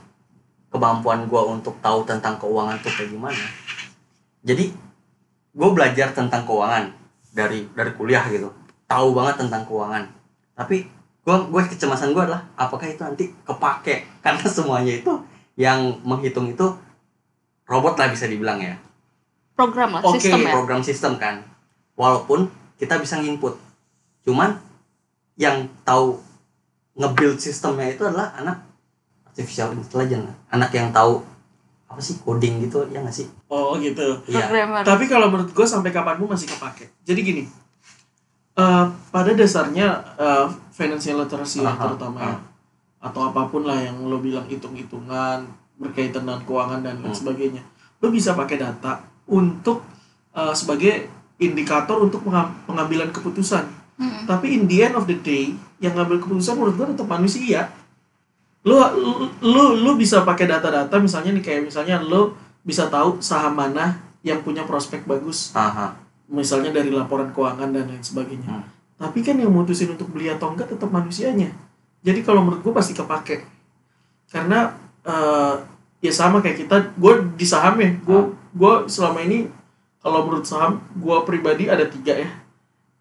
kemampuan 0.69 1.25
gue 1.25 1.41
untuk 1.49 1.75
tahu 1.83 2.05
tentang 2.05 2.37
keuangan 2.39 2.79
tuh 2.79 2.91
kayak 2.93 3.09
gimana? 3.11 3.43
Jadi 4.45 4.71
gue 5.49 5.69
belajar 5.73 6.13
tentang 6.15 6.47
keuangan 6.47 6.93
dari 7.33 7.67
dari 7.75 7.91
kuliah 7.93 8.23
gitu. 8.31 8.49
Tahu 8.89 9.13
banget 9.13 9.45
tentang 9.45 9.67
keuangan. 9.67 10.07
Tapi 10.55 10.87
gue 11.25 11.35
gue 11.51 11.61
kecemasan 11.75 12.15
gue 12.15 12.23
adalah 12.23 12.47
apakah 12.55 12.87
itu 12.87 13.01
nanti 13.03 13.25
kepake? 13.43 14.07
Karena 14.23 14.45
semuanya 14.47 14.93
itu 14.95 15.13
yang 15.59 15.99
menghitung 16.07 16.47
itu 16.47 16.65
robot 17.67 17.99
lah 17.99 18.07
bisa 18.09 18.25
dibilang 18.25 18.61
ya. 18.63 18.79
Program 19.59 19.99
lah 19.99 20.01
Oke, 20.07 20.23
sistem 20.23 20.47
ya? 20.47 20.51
program 20.55 20.81
sistem 20.81 21.13
kan. 21.19 21.43
Walaupun 21.99 22.47
kita 22.79 22.95
bisa 22.95 23.19
nginput. 23.19 23.59
Cuman 24.23 24.55
yang 25.35 25.67
tahu 25.83 26.15
nge-build 26.99 27.37
sistemnya 27.37 27.87
itu 27.87 28.03
adalah 28.03 28.35
anak 28.35 28.59
artificial 29.25 29.71
intelligence 29.71 30.27
anak 30.49 30.69
yang 30.69 30.91
tahu 30.91 31.23
apa 31.87 31.97
sih 31.97 32.19
coding 32.19 32.59
gitu 32.59 32.83
ya 32.87 32.99
nggak 32.99 33.15
sih 33.15 33.25
Oh 33.47 33.73
gitu. 33.75 34.19
iya 34.27 34.45
programmer 34.45 34.83
Tapi 34.83 35.03
kalau 35.05 35.27
menurut 35.27 35.49
gue 35.49 35.65
sampai 35.65 35.89
kapan 35.89 36.15
pun 36.15 36.29
masih 36.29 36.45
kepake. 36.47 36.85
Jadi 37.01 37.19
gini, 37.19 37.43
eh, 38.53 38.85
pada 39.09 39.31
dasarnya 39.31 39.87
eh, 40.15 40.45
financial 40.69 41.17
literacy 41.19 41.59
ya, 41.59 41.71
Aha, 41.71 41.81
terutama 41.87 42.19
ya, 42.21 42.35
atau 43.01 43.21
apa 43.25 43.47
pun 43.47 43.63
lah 43.63 43.79
yang 43.79 43.97
lo 44.01 44.19
bilang 44.19 44.45
hitung-hitungan 44.45 45.49
berkaitan 45.75 46.23
dengan 46.23 46.43
keuangan 46.43 46.83
dan 46.83 46.99
lain 46.99 47.07
Hmm. 47.07 47.15
sebagainya, 47.15 47.63
lo 47.97 48.07
bisa 48.09 48.35
pakai 48.35 48.59
data 48.59 49.01
untuk 49.25 49.81
eh, 50.29 50.53
sebagai 50.53 51.09
indikator 51.37 51.97
untuk 51.97 52.21
pengam- 52.21 52.53
pengambilan 52.65 53.09
keputusan. 53.09 53.65
Mm-mm. 53.99 54.23
Tapi 54.23 54.55
in 54.55 54.63
the 54.65 54.79
end 54.79 54.95
of 54.95 55.05
the 55.05 55.17
day, 55.19 55.53
yang 55.83 55.91
ngambil 55.93 56.23
keputusan 56.23 56.55
menurut 56.55 56.75
gue 56.79 56.87
tetap 56.95 57.07
manusia. 57.11 57.67
Lo 58.63 58.79
lo 58.95 59.11
lo, 59.43 59.63
lo 59.75 59.91
bisa 59.99 60.23
pakai 60.23 60.47
data-data 60.47 60.95
misalnya 60.99 61.35
nih 61.35 61.43
kayak 61.43 61.61
misalnya 61.67 61.99
lo 61.99 62.35
bisa 62.63 62.87
tahu 62.87 63.19
saham 63.23 63.55
mana 63.55 63.99
yang 64.19 64.43
punya 64.43 64.67
prospek 64.67 65.07
bagus 65.07 65.55
Aha. 65.55 65.95
misalnya 66.27 66.75
dari 66.75 66.91
laporan 66.91 67.31
keuangan 67.31 67.71
dan 67.71 67.87
lain 67.87 68.03
sebagainya. 68.03 68.51
Hmm. 68.51 68.67
Tapi 68.99 69.23
kan 69.23 69.39
yang 69.39 69.51
mutusin 69.55 69.95
untuk 69.95 70.11
beli 70.11 70.27
atau 70.27 70.51
enggak 70.51 70.75
tetap 70.75 70.91
manusianya. 70.91 71.55
Jadi 72.03 72.19
kalau 72.23 72.43
menurut 72.43 72.59
gue 72.59 72.73
pasti 72.75 72.91
kepake. 72.91 73.47
Karena 74.27 74.75
eh, 75.07 75.55
ya 76.03 76.11
sama 76.11 76.43
kayak 76.43 76.67
kita, 76.67 76.75
gue 76.99 77.13
di 77.39 77.47
saham 77.47 77.79
ya, 77.79 77.95
gue 77.95 78.21
gue 78.35 78.73
selama 78.91 79.23
ini 79.23 79.47
kalau 80.03 80.27
menurut 80.27 80.43
saham 80.43 80.83
gue 80.99 81.17
pribadi 81.23 81.71
ada 81.71 81.87
tiga 81.87 82.15
ya. 82.19 82.29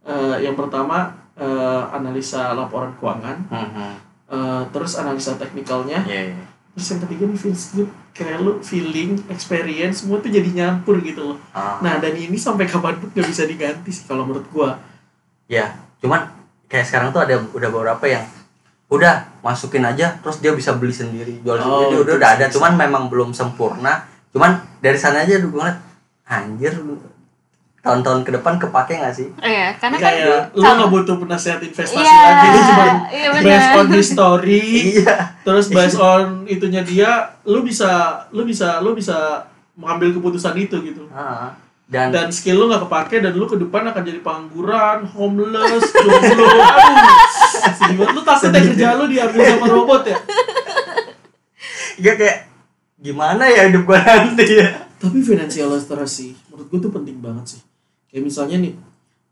Eh, 0.08 0.36
yang 0.40 0.54
pertama 0.54 1.12
eh, 1.34 1.82
analisa 1.92 2.50
laporan 2.50 2.90
keuangan, 2.96 3.38
Mhm. 3.46 3.90
eh, 4.26 4.62
terus 4.68 4.96
analisa 4.96 5.36
teknikalnya, 5.36 6.02
Iya, 6.02 6.32
iya. 6.32 6.44
terus 6.72 6.86
yang 6.88 7.00
ketiga 7.00 7.24
nih 7.26 7.38
feels 7.38 7.64
good. 7.72 7.86
Kayak 8.10 8.40
lu 8.40 8.58
feeling, 8.58 9.14
experience, 9.28 10.02
semua 10.02 10.18
tuh 10.18 10.26
jadi 10.28 10.50
nyampur 10.50 10.98
gitu 10.98 11.22
loh. 11.24 11.38
Ah. 11.50 11.78
Nah 11.78 11.96
dan 11.96 12.10
ini 12.12 12.34
sampai 12.34 12.66
kapan 12.66 12.96
pun 12.96 13.06
gak 13.08 13.22
bisa 13.24 13.44
diganti 13.44 13.86
sih 13.88 14.02
kalau 14.04 14.24
menurut 14.24 14.48
gua. 14.48 14.74
ya 15.46 15.64
cuman 15.98 16.28
kayak 16.66 16.84
sekarang 16.84 17.08
tuh 17.08 17.22
ada 17.22 17.40
udah 17.48 17.68
beberapa 17.70 18.04
yang 18.04 18.20
udah 18.88 19.40
masukin 19.40 19.80
aja 19.82 20.12
terus 20.18 20.38
dia 20.38 20.52
bisa 20.52 20.74
beli 20.74 20.92
sendiri 20.92 21.40
jual 21.40 21.56
Oh, 21.56 21.62
sendiri 21.88 21.94
udah 21.98 22.04
itu 22.04 22.18
udah 22.18 22.30
ada 22.34 22.46
cuman 22.48 22.72
memang 22.74 23.04
belum 23.06 23.32
sempurna 23.32 24.04
cuman 24.28 24.52
dari 24.78 24.96
sana 24.96 25.22
aja 25.22 25.36
gue 25.36 25.48
ngeliat 25.48 25.80
anjir 26.26 26.76
tahun-tahun 27.88 28.20
ke 28.20 28.30
depan 28.34 28.54
kepake 28.58 28.92
nggak 28.94 29.14
sih 29.14 29.28
iya 29.40 29.72
karena 29.74 29.96
kan 29.96 30.12
Kayak 30.12 30.52
lu 30.52 30.60
nggak 30.62 30.90
butuh 30.92 31.16
penasehat 31.16 31.60
investasi 31.60 31.96
Iya, 31.96 32.20
lagi, 32.20 32.46
lu 32.46 32.60
cuma 32.68 32.84
iya 33.08 33.28
benar. 33.30 33.44
based 33.48 33.72
on 33.72 33.86
history, 33.90 34.66
iya 34.94 35.16
terus 35.40 35.66
based 35.68 35.96
on 35.98 36.24
itunya 36.44 36.82
dia, 36.82 37.10
lu 37.42 37.60
bisa, 37.60 37.88
lu 38.28 38.44
bisa, 38.44 38.78
lu 38.78 38.92
bisa 38.92 39.48
mengambil 39.72 40.12
keputusan 40.12 40.52
itu 40.54 40.76
gitu. 40.84 41.08
Ah, 41.08 41.56
dan, 41.86 42.12
Dan 42.12 42.28
skill 42.28 42.58
lu 42.58 42.68
nggak 42.68 42.84
kepake 42.84 43.16
dan 43.18 43.32
lu 43.32 43.46
ke 43.46 43.56
depan 43.56 43.80
akan 43.86 44.02
jadi 44.02 44.20
pengangguran, 44.20 45.08
homeless, 45.08 45.88
jomblo. 45.88 46.44
Aduh. 47.88 48.12
Lu 48.12 48.20
takut 48.20 48.44
ya 48.44 48.52
Sedih. 48.52 48.62
kerja 48.68 48.88
lu 48.94 49.08
diambil 49.08 49.40
sama 49.48 49.66
robot 49.66 50.02
ya? 50.04 50.18
ya 51.98 52.12
kayak 52.14 52.38
gimana 52.96 53.46
ya 53.46 53.66
hidup 53.66 53.82
gue 53.84 53.96
nanti 53.96 54.44
ya 54.52 54.68
Tapi 54.98 55.18
financial 55.18 55.70
literacy 55.70 56.34
menurut 56.50 56.66
gue 56.68 56.78
tuh 56.80 56.92
penting 56.92 57.16
banget 57.18 57.44
sih. 57.48 57.60
Kayak 58.08 58.24
misalnya 58.24 58.56
nih 58.58 58.74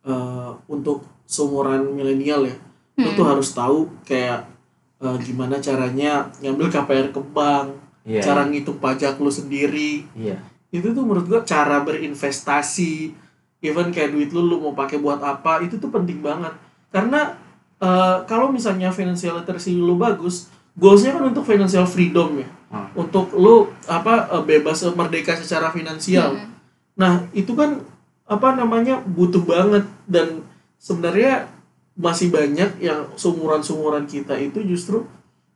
eh, 0.04 0.50
untuk 0.68 1.02
seumuran 1.26 1.90
milenial 1.92 2.46
ya, 2.46 2.56
lu 2.96 3.10
tuh 3.12 3.26
harus 3.26 3.50
tahu 3.50 3.90
kayak 4.04 4.46
eh, 5.00 5.16
gimana 5.20 5.58
caranya 5.58 6.28
ngambil 6.40 6.68
KPR 6.68 7.08
ke 7.10 7.20
bank, 7.32 7.68
Iya, 8.06 8.22
cara 8.22 8.46
ngitung 8.46 8.78
pajak 8.78 9.18
lu 9.18 9.26
sendiri. 9.26 10.06
iya 10.14 10.38
Itu 10.70 10.94
tuh 10.94 11.02
menurut 11.02 11.26
gue 11.26 11.40
cara 11.42 11.82
berinvestasi, 11.82 13.10
even 13.58 13.90
kayak 13.90 14.14
duit 14.14 14.30
lu 14.30 14.46
lu 14.46 14.62
mau 14.62 14.72
pakai 14.72 15.02
buat 15.02 15.18
apa, 15.18 15.58
itu 15.60 15.74
tuh 15.76 15.90
penting 15.90 16.22
banget. 16.22 16.54
Karena 16.88 17.34
eh, 17.76 18.16
kalau 18.24 18.48
misalnya 18.48 18.88
financial 18.88 19.42
literacy 19.42 19.74
lu 19.74 19.98
bagus, 19.98 20.46
goalsnya 20.78 21.12
kan 21.12 21.28
untuk 21.28 21.42
financial 21.42 21.84
freedom 21.84 22.38
ya 22.38 22.48
Hmm. 22.66 22.90
untuk 22.98 23.30
lu 23.30 23.70
apa 23.86 24.42
bebas 24.42 24.82
merdeka 24.90 25.38
secara 25.38 25.70
finansial. 25.70 26.34
Mm. 26.34 26.50
Nah, 26.98 27.12
itu 27.30 27.54
kan 27.54 27.78
apa 28.26 28.58
namanya 28.58 28.98
butuh 29.06 29.42
banget 29.42 29.86
dan 30.10 30.42
sebenarnya 30.76 31.46
masih 31.96 32.28
banyak 32.28 32.76
yang 32.82 33.06
sumuran-sumuran 33.16 34.04
kita 34.04 34.36
itu 34.36 34.60
justru 34.66 35.06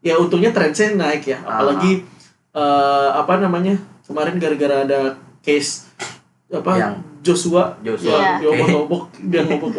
ya 0.01 0.17
untungnya 0.17 0.55
trendsnya 0.55 0.95
naik 0.97 1.27
ya. 1.29 1.39
Apalagi 1.43 2.07
eh, 2.55 3.09
apa 3.13 3.37
namanya? 3.37 3.77
Kemarin 4.07 4.39
gara-gara 4.39 4.83
ada 4.83 5.01
case 5.41 5.87
apa 6.51 6.73
Yang 6.75 6.95
Joshua, 7.23 7.77
Joshua. 7.85 8.17
yang 8.19 8.43
Iya. 8.43 8.51
dia 8.59 8.67
ngobok 8.75 9.05
dia 9.23 9.43
ngobok 9.45 9.73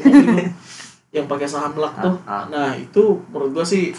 yang 1.11 1.25
pakai 1.27 1.47
saham 1.47 1.75
luck 1.75 1.91
tuh. 1.99 2.15
Ah, 2.23 2.31
ah. 2.31 2.43
Nah, 2.47 2.69
itu 2.75 3.19
menurut 3.27 3.51
gua 3.51 3.65
sih 3.65 3.91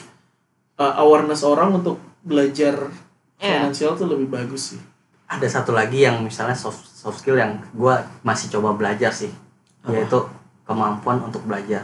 eh, 0.78 0.94
awareness 0.96 1.42
orang 1.42 1.76
untuk 1.76 1.96
belajar 2.22 2.88
Iya. 3.36 3.66
finansial 3.66 3.98
tuh 3.98 4.06
lebih 4.06 4.30
bagus 4.30 4.72
sih. 4.72 4.80
ada 5.26 5.48
satu 5.48 5.72
lagi 5.72 6.04
yang 6.04 6.20
misalnya 6.20 6.52
soft, 6.52 6.91
soft 7.02 7.18
skill 7.18 7.34
yang 7.34 7.58
gue 7.74 7.94
masih 8.22 8.46
coba 8.54 8.78
belajar 8.78 9.10
sih 9.10 9.34
Apa? 9.82 9.98
yaitu 9.98 10.18
kemampuan 10.62 11.18
untuk 11.26 11.42
belajar 11.42 11.82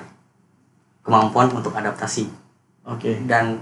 kemampuan 1.03 1.51
untuk 1.51 1.75
adaptasi. 1.75 2.31
Oke. 2.89 3.21
dan 3.29 3.61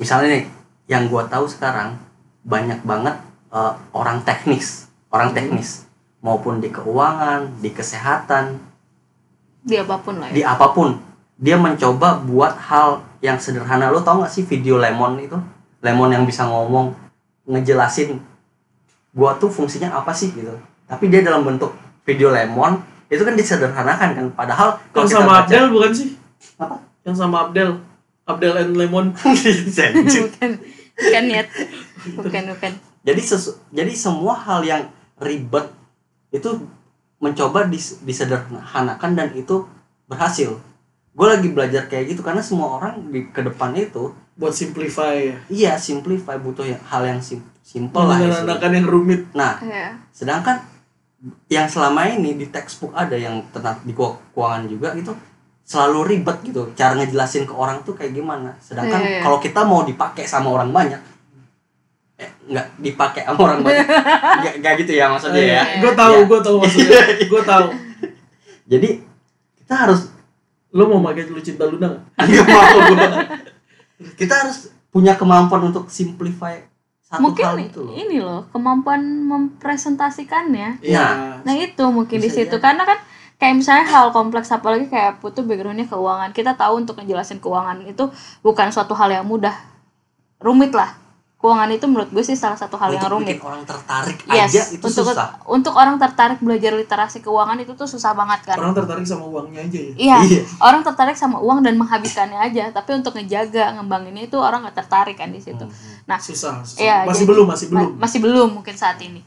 misalnya 0.00 0.40
nih 0.40 0.44
yang 0.90 1.06
gue 1.06 1.22
tahu 1.28 1.46
sekarang 1.46 1.94
banyak 2.42 2.82
banget 2.82 3.14
eh, 3.52 3.72
orang 3.92 4.24
teknis 4.24 4.90
orang 5.10 5.34
teknis. 5.34 5.86
Maupun 6.20 6.60
di 6.60 6.68
keuangan 6.68 7.48
di 7.64 7.72
kesehatan. 7.72 8.60
Di 9.64 9.76
apa 9.80 9.96
pun 10.00 10.20
lah 10.20 10.28
di 10.32 10.44
ya 10.44 10.56
apa 10.56 10.72
pun. 10.72 10.96
Dia 11.40 11.56
mencoba 11.56 12.20
buat 12.20 12.52
hal 12.68 13.00
yang 13.24 13.40
sederhana. 13.40 13.88
Lo 13.88 14.04
tau 14.04 14.20
gak 14.20 14.32
sih 14.32 14.44
video 14.44 14.76
lemon 14.76 15.16
itu? 15.16 15.36
Lemon 15.80 16.12
yang 16.12 16.28
bisa 16.28 16.44
ngomong 16.44 16.92
ngejelasin 17.48 18.20
gua 19.10 19.34
tuh 19.36 19.48
fungsinya 19.48 19.90
apa 19.90 20.10
sih 20.10 20.30
gitu. 20.30 20.52
Tapi 20.84 21.06
dia 21.06 21.20
dalam 21.20 21.42
bentuk 21.42 21.70
video 22.02 22.30
lemon 22.30 22.78
itu 23.06 23.20
kan 23.20 23.34
disederhanakan 23.34 24.08
kan. 24.12 24.26
Padahal 24.32 24.68
kalau 24.90 25.04
Yang 25.04 25.14
sama 25.14 25.26
baca 25.28 25.40
Abdel 25.44 25.66
bukan 25.68 25.92
sih? 25.92 26.08
apa? 26.56 26.76
Yang 27.02 27.16
sama 27.16 27.36
Abdel. 27.44 27.70
Abdel 28.22 28.54
and 28.56 28.72
Lemon. 28.74 29.10
bukan. 29.16 30.50
Bukan. 30.94 31.22
Niat. 31.26 31.48
Bukan 32.14 32.44
bukan. 32.54 32.72
Jadi 33.00 33.20
sesu- 33.20 33.58
jadi 33.70 33.90
semua 33.90 34.36
hal 34.36 34.60
yang 34.60 34.82
ribet 35.18 35.66
itu 36.30 36.50
mencoba 37.18 37.66
dis- 37.66 37.98
disederhanakan 38.00 39.10
dan 39.12 39.28
itu 39.32 39.66
berhasil. 40.06 40.56
Gue 41.10 41.26
lagi 41.26 41.50
belajar 41.50 41.84
kayak 41.84 42.14
gitu 42.14 42.22
karena 42.22 42.38
semua 42.38 42.78
orang 42.78 43.10
di 43.10 43.26
ke 43.26 43.42
depan 43.42 43.74
itu 43.74 44.14
Buat 44.38 44.54
simplify 44.54 45.12
ya. 45.18 45.36
iya 45.50 45.72
simplify. 45.74 46.38
Butuh 46.38 46.64
ya, 46.64 46.78
hal 46.86 47.02
yang 47.04 47.18
sim 47.18 47.42
simple 47.70 48.02
lah 48.02 48.16
istilahnya. 48.16 48.26
Menyederhanakan 48.42 48.70
yang 48.72 48.86
rumit. 48.86 49.22
nah 49.32 49.54
ya 49.60 49.94
sedangkan 50.10 50.56
yang 51.46 51.66
selama 51.66 52.08
ini 52.08 52.34
di 52.34 52.48
textbook 52.48 52.90
ada 52.92 53.14
yang 53.14 53.44
tentang 53.50 53.78
di 53.80 53.92
keu- 53.92 54.18
keuangan 54.30 54.64
juga 54.66 54.88
itu 54.92 55.12
selalu 55.62 55.98
ribet 56.08 56.42
gitu 56.42 56.72
cara 56.74 56.96
ngejelasin 56.96 57.44
ke 57.44 57.52
orang 57.52 57.80
tuh 57.80 57.94
kayak 57.94 58.10
gimana 58.10 58.56
sedangkan 58.58 58.98
Iya, 58.98 59.10
iya. 59.12 59.22
kalau 59.22 59.38
kita 59.38 59.60
mau 59.62 59.82
dipakai 59.82 60.24
sama 60.24 60.50
orang 60.50 60.70
banyak 60.70 60.98
eh 62.16 62.30
nggak 62.46 62.66
dipakai 62.76 63.22
sama 63.22 63.40
orang 63.46 63.60
banyak 63.60 63.86
nggak 64.40 64.54
nggak 64.58 64.74
gitu 64.78 64.92
ya 64.94 65.06
maksudnya 65.06 65.40
ya 65.40 65.62
gue 65.78 65.92
tahu 65.94 66.14
Iya. 66.16 66.26
gue 66.26 66.40
tahu 66.42 66.56
maksudnya 66.58 67.00
gue 67.32 67.42
tahu 67.44 67.66
jadi 68.66 68.88
kita 69.56 69.74
harus 69.78 70.00
lo 70.70 70.86
mau 70.86 71.02
pakai 71.04 71.26
lu 71.26 71.38
cinta 71.38 71.64
luna 71.64 71.86
nggak? 71.86 72.02
mau 72.46 72.80
gua. 72.88 73.08
kita 74.14 74.34
harus 74.36 74.58
punya 74.88 75.14
kemampuan 75.14 75.68
untuk 75.68 75.86
simplify 75.86 76.58
satu 77.10 77.26
mungkin 77.26 77.42
hal 77.42 77.58
itu. 77.58 77.80
loh 77.82 77.92
ini 77.92 78.16
loh 78.22 78.46
kemampuan 78.54 79.02
mempresentasikannya. 79.26 80.78
Iya. 80.78 81.42
nah 81.42 81.54
itu 81.58 81.82
mungkin 81.90 82.22
di 82.22 82.30
situ. 82.30 82.54
karena 82.62 82.86
kan 82.86 83.02
kayak 83.34 83.58
misalnya 83.58 83.86
hal 83.90 84.14
kompleks 84.14 84.54
apalagi 84.54 84.86
kayak 84.86 85.18
putu 85.18 85.42
backgroundnya 85.42 85.90
keuangan. 85.90 86.30
Kita 86.30 86.54
tahu 86.54 86.86
untuk 86.86 87.02
ngejelasin 87.02 87.42
keuangan 87.42 87.82
itu 87.82 88.06
bukan 88.46 88.70
suatu 88.70 88.94
hal 88.94 89.10
yang 89.10 89.26
mudah. 89.26 89.58
Rumit 90.38 90.70
lah 90.70 91.09
keuangan 91.40 91.72
itu 91.72 91.84
menurut 91.84 92.06
gue 92.06 92.20
sih 92.20 92.34
salah 92.34 92.54
satu 92.54 92.76
hal 92.76 92.92
yang 92.92 93.00
untuk 93.00 93.12
rumit 93.16 93.32
bikin 93.32 93.40
orang 93.42 93.64
tertarik 93.64 94.18
yes 94.28 94.52
aja 94.52 94.62
itu 94.70 94.84
untuk 94.84 95.04
susah 95.08 95.28
untuk 95.48 95.72
orang 95.72 95.96
tertarik 95.96 96.36
belajar 96.38 96.72
literasi 96.74 97.18
keuangan 97.18 97.56
itu 97.56 97.72
tuh 97.72 97.88
susah 97.88 98.12
banget 98.12 98.44
kan 98.44 98.56
orang 98.56 98.76
tertarik 98.76 99.02
sama 99.02 99.24
uangnya 99.24 99.60
aja 99.62 99.80
ya 99.80 99.92
Iya, 99.96 100.18
Iya. 100.22 100.42
orang 100.60 100.80
tertarik 100.82 101.16
sama 101.16 101.40
uang 101.40 101.60
dan 101.60 101.74
menghabiskannya 101.74 102.36
aja, 102.38 102.68
tapi 102.70 102.92
untuk 102.94 103.12
ngejaga, 103.12 103.72
ngembanginnya 103.74 104.22
itu 104.22 104.36
orang 104.36 104.60
nggak 104.62 104.76
tertarik 104.76 105.16
kan 105.16 105.28
di 105.28 105.38
situ. 105.38 105.64
Nah, 106.04 106.18
susah, 106.18 106.60
susah. 106.60 106.76
Iya, 106.78 106.96
masih 107.02 107.18
jadi- 107.18 107.30
belum 107.30 107.46
masih 107.46 107.66
belum 107.68 107.88
ma- 107.90 107.96
masih 107.98 108.18
belum 108.20 108.48
mungkin 108.52 108.74
saat 108.74 109.00
ini. 109.00 109.24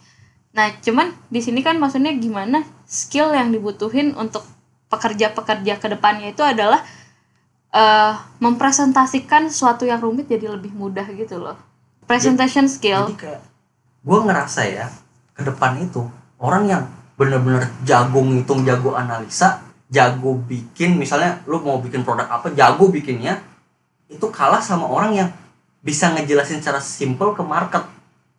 Nah, 0.51 0.69
cuman 0.79 1.09
di 1.27 1.41
sini 1.41 1.59
kan 1.59 1.75
maksudnya 1.75 2.13
gimana 2.13 2.61
skill 2.85 3.31
yang 3.31 3.49
dibutuhin 3.49 4.13
untuk 4.13 4.45
pekerja-pekerja 4.87 5.73
ke 5.75 5.87
depannya 5.89 6.29
itu 6.29 6.41
adalah 6.41 6.85
eh 7.71 8.13
mempresentasikan 8.37 9.49
sesuatu 9.49 9.81
yang 9.83 9.97
rumit 9.97 10.27
jadi 10.27 10.45
lebih 10.47 10.69
mudah 10.71 11.09
gitu 11.11 11.37
loh. 11.37 11.57
Presentation 12.13 12.65
skill. 12.69 13.09
jadi 13.09 13.17
kayak 13.17 13.41
gue 14.05 14.19
ngerasa 14.29 14.61
ya 14.69 14.85
ke 15.33 15.41
depan 15.41 15.81
itu 15.81 16.05
orang 16.37 16.69
yang 16.69 16.83
bener-bener 17.17 17.65
jago 17.81 18.21
ngitung 18.21 18.61
jago 18.61 18.93
analisa 18.93 19.65
jago 19.89 20.37
bikin 20.45 20.97
misalnya 20.97 21.41
lu 21.49 21.57
mau 21.61 21.81
bikin 21.81 22.05
produk 22.05 22.29
apa 22.29 22.53
jago 22.53 22.93
bikinnya 22.93 23.41
itu 24.09 24.29
kalah 24.29 24.61
sama 24.61 24.85
orang 24.85 25.11
yang 25.17 25.29
bisa 25.81 26.13
ngejelasin 26.13 26.61
secara 26.61 26.77
simple 26.77 27.33
ke 27.33 27.41
market 27.41 27.81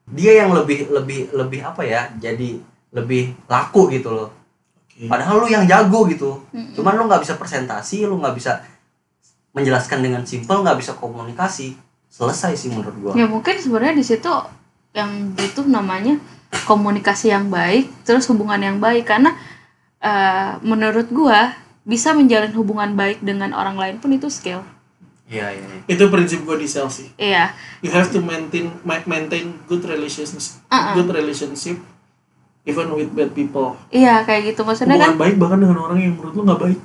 dia 0.07 0.45
yang 0.45 0.55
lebih 0.55 0.87
lebih 0.95 1.35
lebih 1.35 1.61
apa 1.65 1.83
ya 1.83 2.13
jadi 2.21 2.61
lebih 2.95 3.35
laku 3.51 3.91
gitu 3.91 4.15
loh 4.15 4.31
Oke. 4.87 5.11
padahal 5.11 5.43
lu 5.43 5.49
yang 5.51 5.67
jago 5.67 6.07
gitu 6.07 6.45
Mm-mm. 6.55 6.79
cuman 6.79 6.95
lu 6.95 7.11
nggak 7.11 7.27
bisa 7.27 7.35
presentasi 7.35 8.07
lu 8.07 8.21
nggak 8.23 8.37
bisa 8.37 8.63
menjelaskan 9.55 10.03
dengan 10.03 10.23
simple 10.23 10.63
nggak 10.63 10.79
bisa 10.79 10.93
komunikasi 10.95 11.75
selesai 12.15 12.55
sih 12.57 12.71
menurut 12.71 12.95
gua 12.97 13.13
Ya 13.13 13.27
mungkin 13.27 13.57
sebenarnya 13.57 13.93
di 13.93 14.05
situ 14.05 14.31
yang 14.93 15.11
butuh 15.33 15.67
namanya 15.67 16.15
komunikasi 16.65 17.29
yang 17.29 17.51
baik, 17.51 17.91
terus 18.03 18.25
hubungan 18.25 18.57
yang 18.57 18.79
baik 18.79 19.03
karena 19.05 19.35
eh, 19.99 20.55
menurut 20.61 21.11
gua 21.11 21.51
bisa 21.83 22.13
menjalin 22.13 22.53
hubungan 22.53 22.95
baik 22.95 23.19
dengan 23.21 23.51
orang 23.53 23.75
lain 23.75 23.97
pun 23.99 24.09
itu 24.11 24.29
skill. 24.29 24.63
iya 25.25 25.49
iya 25.51 25.65
iya. 25.65 25.81
itu 25.87 26.05
prinsip 26.07 26.41
gue 26.43 26.55
di 26.55 26.65
sales 26.65 26.95
sih 26.95 27.09
Iya. 27.17 27.49
you 27.81 27.89
have 27.89 28.07
to 28.07 28.21
maintain 28.21 28.69
ma- 28.81 29.01
maintain 29.05 29.57
good 29.65 29.81
relationship 29.83 30.37
Uh-uh. 30.67 30.93
good 30.95 31.09
relationship 31.11 31.81
even 32.63 32.87
with 32.91 33.09
bad 33.11 33.33
people 33.33 33.73
Iya 33.89 34.21
kayak 34.23 34.53
gitu 34.53 34.61
maksudnya 34.63 34.95
hubungan 34.95 35.17
kan. 35.17 35.21
baik 35.21 35.37
bahkan 35.39 35.59
dengan 35.59 35.81
orang 35.81 35.97
yang 35.99 36.13
menurut 36.13 36.33
lu 36.35 36.43
nggak 36.45 36.61
baik 36.63 36.79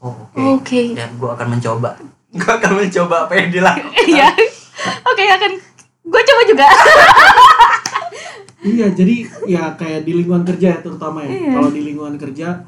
oh 0.00 0.10
oke 0.26 0.42
Oke. 0.58 0.82
ya 0.92 1.06
gua 1.14 1.38
akan 1.38 1.54
mencoba 1.54 1.94
gua 2.36 2.52
akan 2.58 2.72
mencoba 2.76 3.16
apa 3.24 3.32
yang 3.36 3.48
dilakukan 3.52 3.94
Iya. 4.04 4.28
Oke 5.04 5.22
akan 5.24 5.52
gue 6.04 6.22
coba 6.22 6.42
juga. 6.44 6.66
iya 8.64 8.86
jadi 8.88 9.14
ya 9.44 9.74
kayak 9.74 10.02
di 10.02 10.12
lingkungan 10.14 10.42
kerja 10.42 10.68
ya 10.70 10.80
terutama 10.80 11.20
ya 11.20 11.30
Iya. 11.30 11.50
kalau 11.52 11.68
di 11.68 11.80
lingkungan 11.82 12.16
kerja 12.16 12.64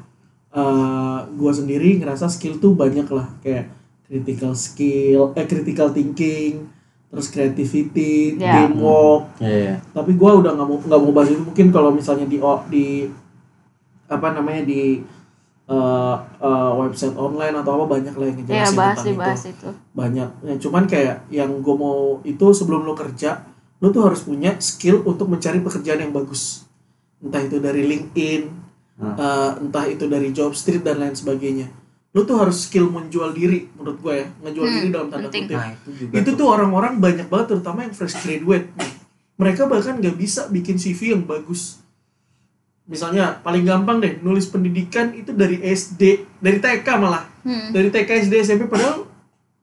eh 0.49 1.17
gua 1.33 1.51
sendiri 1.51 1.97
ngerasa 1.97 2.25
skill 2.27 2.57
tuh 2.57 2.73
banyak 2.73 3.05
lah 3.07 3.27
kayak 3.39 3.67
critical 4.03 4.53
skill 4.53 5.33
eh 5.33 5.45
critical 5.45 5.89
thinking 5.91 6.69
terus 7.07 7.27
creativity 7.27 8.37
Ya. 8.37 8.63
teamwork 8.63 9.37
iya 9.39 9.81
tapi 9.91 10.13
gua 10.13 10.37
udah 10.37 10.53
nggak 10.53 10.67
mau 10.67 10.77
nggak 10.77 10.99
mau 10.99 11.11
bahas 11.11 11.29
itu 11.29 11.41
mungkin 11.41 11.67
kalau 11.69 11.89
misalnya 11.89 12.25
di 12.25 12.37
di 12.69 12.85
apa 14.07 14.27
namanya 14.31 14.63
di 14.63 15.01
eh, 15.67 16.15
eh, 16.39 16.71
website 16.77 17.13
online 17.13 17.55
atau 17.55 17.71
apa 17.75 17.85
banyak 17.89 18.13
lah 18.13 18.25
yang 18.25 18.37
Iya 18.37 18.43
ngejelasin 18.65 18.77
bahas 18.77 18.97
tentang 18.97 19.37
sih 19.37 19.51
itu 19.51 19.53
itu. 19.53 19.69
banyak 19.93 20.29
ya, 20.41 20.53
cuman 20.57 20.83
kayak 20.85 21.17
yang 21.29 21.51
gue 21.57 21.75
mau 21.75 21.99
itu 22.23 22.45
sebelum 22.49 22.81
lo 22.81 22.93
kerja 22.93 23.43
lo 23.77 23.87
tuh 23.89 24.03
harus 24.03 24.21
punya 24.21 24.55
skill 24.57 25.03
untuk 25.03 25.27
mencari 25.27 25.59
pekerjaan 25.59 26.01
yang 26.01 26.11
bagus 26.11 26.65
entah 27.19 27.41
itu 27.41 27.57
dari 27.57 27.83
LinkedIn 27.83 28.65
Hmm. 28.95 29.13
eh, 29.13 29.51
entah 29.59 29.85
itu 29.85 30.05
dari 30.05 30.31
job 30.31 30.49
street 30.51 30.81
dan 30.81 30.97
lain 30.97 31.13
sebagainya 31.13 31.69
lo 32.09 32.23
tuh 32.23 32.33
harus 32.35 32.65
skill 32.65 32.87
menjual 32.87 33.29
diri 33.29 33.69
menurut 33.71 33.99
gue 33.99 34.13
ya 34.15 34.27
ngejual 34.41 34.65
Hmm, 34.65 34.73
diri 34.75 34.87
dalam 34.89 35.07
tanda 35.07 35.27
penting. 35.27 35.43
kutip 35.45 35.53
nah 35.55 35.69
itu 35.69 35.89
juga 35.95 36.13
itu 36.17 36.29
tuh 36.33 36.47
orang-orang 36.47 36.93
banyak 36.97 37.27
banget 37.27 37.47
terutama 37.47 37.79
yang 37.81 37.93
fresh 37.93 38.17
graduate 38.17 38.73
nih. 38.73 38.93
mereka 39.35 39.61
bahkan 39.65 39.93
nggak 39.95 40.15
bisa 40.15 40.47
bikin 40.47 40.75
CV 40.75 41.13
yang 41.13 41.23
bagus 41.23 41.77
misalnya 42.87 43.43
paling 43.43 43.67
gampang 43.67 43.99
deh 43.99 44.17
nulis 44.19 44.47
pendidikan 44.47 45.11
itu 45.11 45.35
dari 45.35 45.59
SD 45.61 46.01
dari 46.39 46.57
TK 46.57 46.87
malah. 46.97 47.27
Hmm. 47.43 47.71
dari 47.71 47.87
TK 47.87 48.27
SD 48.27 48.33
SMP 48.41 48.67
padahal 48.67 49.07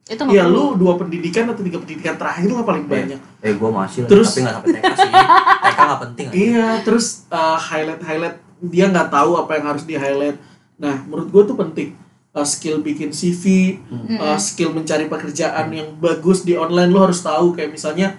Itu 0.04 0.20
ya 0.28 0.44
lu 0.44 0.76
dua 0.76 1.00
pendidikan 1.00 1.48
atau 1.48 1.64
tiga 1.64 1.80
pendidikan 1.80 2.12
terakhir 2.20 2.52
lah 2.52 2.60
paling 2.60 2.84
banyak. 2.84 3.16
Eh 3.40 3.56
gua 3.56 3.72
masih 3.72 4.04
lah, 4.04 4.12
Terus- 4.12 4.36
tapi 4.36 4.44
nggak 4.44 4.54
sampai 4.60 4.72
TK 4.76 4.84
sih. 4.92 5.10
TK 5.64 5.78
nggak 5.80 6.00
penting 6.04 6.26
aja. 6.28 6.36
iya 6.36 6.68
terus 6.84 7.06
highlight 7.32 8.02
highlight. 8.04 8.36
Dia 8.60 8.86
nggak 8.88 9.08
tahu 9.08 9.30
apa 9.34 9.50
yang 9.56 9.66
harus 9.72 9.84
di 9.84 9.96
highlight 9.96 10.36
nah 10.74 11.00
menurut 11.08 11.28
gue 11.32 11.42
tuh 11.48 11.56
penting. 11.56 11.90
Uh, 12.34 12.42
skill 12.42 12.82
bikin 12.82 13.14
CV 13.14 13.78
uh, 14.18 14.34
skill 14.36 14.74
mencari 14.74 15.06
pekerjaan 15.06 15.70
yang 15.70 15.94
bagus 15.96 16.42
di 16.42 16.52
online 16.52 16.90
lu 16.90 17.00
harus 17.00 17.22
tahu. 17.22 17.54
Kayak 17.54 17.72
misalnya 17.72 18.18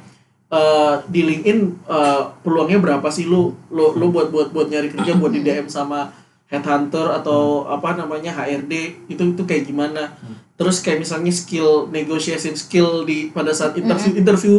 uh, 0.56 1.04
di 1.12 1.22
LinkedIn 1.28 1.60
uh, 1.86 2.32
peluangnya 2.40 2.80
berapa 2.80 3.08
sih? 3.12 3.28
Lu 3.28 3.52
lu 3.68 3.92
lu 4.00 4.08
buat 4.16 4.32
buat 4.32 4.56
buat 4.56 4.72
nyari 4.72 4.96
kerja 4.96 5.20
buat 5.20 5.36
di 5.36 5.44
DM 5.44 5.68
sama 5.68 6.16
headhunter 6.48 7.12
atau 7.12 7.68
apa 7.68 8.00
namanya 8.00 8.32
HRD 8.32 8.74
itu 9.12 9.24
itu 9.36 9.44
kayak 9.44 9.68
gimana? 9.68 10.16
Terus 10.56 10.80
kayak 10.80 11.04
misalnya 11.04 11.34
skill 11.36 11.92
negotiation 11.92 12.56
skill 12.56 13.04
di 13.04 13.28
pada 13.36 13.52
saat 13.52 13.76
interview 13.76 14.16
interview 14.16 14.56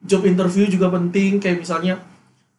job 0.00 0.24
interview 0.24 0.64
juga 0.64 0.88
penting. 0.88 1.36
Kayak 1.36 1.60
misalnya 1.60 2.00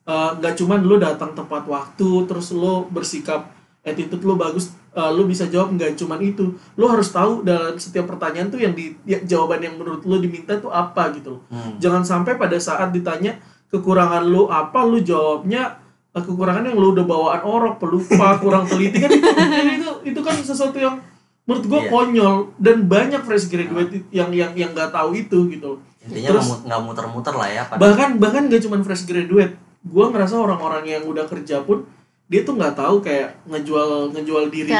uh, 0.05 0.37
nggak 0.37 0.53
cuman 0.61 0.85
lu 0.85 1.01
datang 1.01 1.33
tepat 1.33 1.65
waktu 1.65 2.09
terus 2.29 2.53
lu 2.53 2.85
bersikap 2.93 3.49
attitude 3.81 4.21
lu 4.21 4.35
bagus 4.37 4.75
uh, 4.97 5.09
lu 5.09 5.23
bisa 5.23 5.45
jawab 5.45 5.71
nggak 5.71 5.93
cuman 5.95 6.17
itu? 6.19 6.49
Lu 6.73 6.85
harus 6.85 7.07
tahu 7.07 7.41
dalam 7.41 7.77
setiap 7.77 8.09
pertanyaan 8.09 8.49
tuh 8.49 8.57
yang 8.57 8.73
di 8.73 8.97
ya, 9.03 9.21
jawaban 9.21 9.61
yang 9.61 9.77
menurut 9.77 10.01
lu 10.01 10.17
diminta 10.17 10.57
tuh 10.57 10.73
apa 10.73 11.13
gitu 11.13 11.37
loh. 11.37 11.41
Hmm. 11.47 11.77
jangan 11.77 12.01
sampai 12.01 12.33
pada 12.35 12.57
saat 12.57 12.89
ditanya 12.89 13.37
kekurangan 13.67 14.25
lu 14.25 14.47
apa? 14.47 14.81
Lu 14.81 14.97
jawabnya 14.99 15.77
uh, 16.11 16.19
kekurangan 16.19 16.65
yang 16.65 16.75
lu 16.75 16.91
udah 16.91 17.05
bawaan 17.05 17.41
orok 17.41 17.77
pelupa 17.77 18.35
kurang 18.41 18.65
teliti. 18.65 18.97
Kan 18.97 19.13
itu 19.13 19.29
itu 19.77 19.91
itu 20.07 20.19
kan 20.19 20.35
sesuatu 20.35 20.75
yang 20.75 20.97
menurut 21.45 21.63
gua 21.65 21.79
Iya. 21.79 21.89
konyol 21.89 22.35
dan 22.57 22.77
banyak 22.85 23.21
fresh 23.21 23.47
graduate 23.47 24.03
yang 24.09 24.27
yang 24.31 24.51
yang 24.51 24.71
nggak 24.73 24.89
tahu 24.89 25.15
itu 25.15 25.47
gitu 25.47 25.65
loh. 25.73 25.79
Intinya 26.03 26.33
Terus- 26.33 26.43
nggak 26.43 26.51
mu- 26.51 26.63
nggak 26.65 26.81
muter-muter 26.83 27.33
lah 27.33 27.47
ya 27.47 27.63
pada 27.63 27.79
bahkan 27.79 28.09
bahkan 28.17 28.43
gak 28.47 28.59
cuma 28.59 28.75
fresh 28.81 29.05
graduate. 29.05 29.55
Gua 29.79 30.11
ngerasa 30.11 30.35
orang-orang 30.35 30.83
yang 30.83 31.03
udah 31.05 31.23
kerja 31.23 31.63
pun 31.63 31.87
dia 32.27 32.43
tuh 32.43 32.53
nggak 32.53 32.75
tahu 32.75 32.99
kayak 32.99 33.39
ngejual 33.45 34.11
ngejual 34.11 34.51
dirinya 34.51 34.77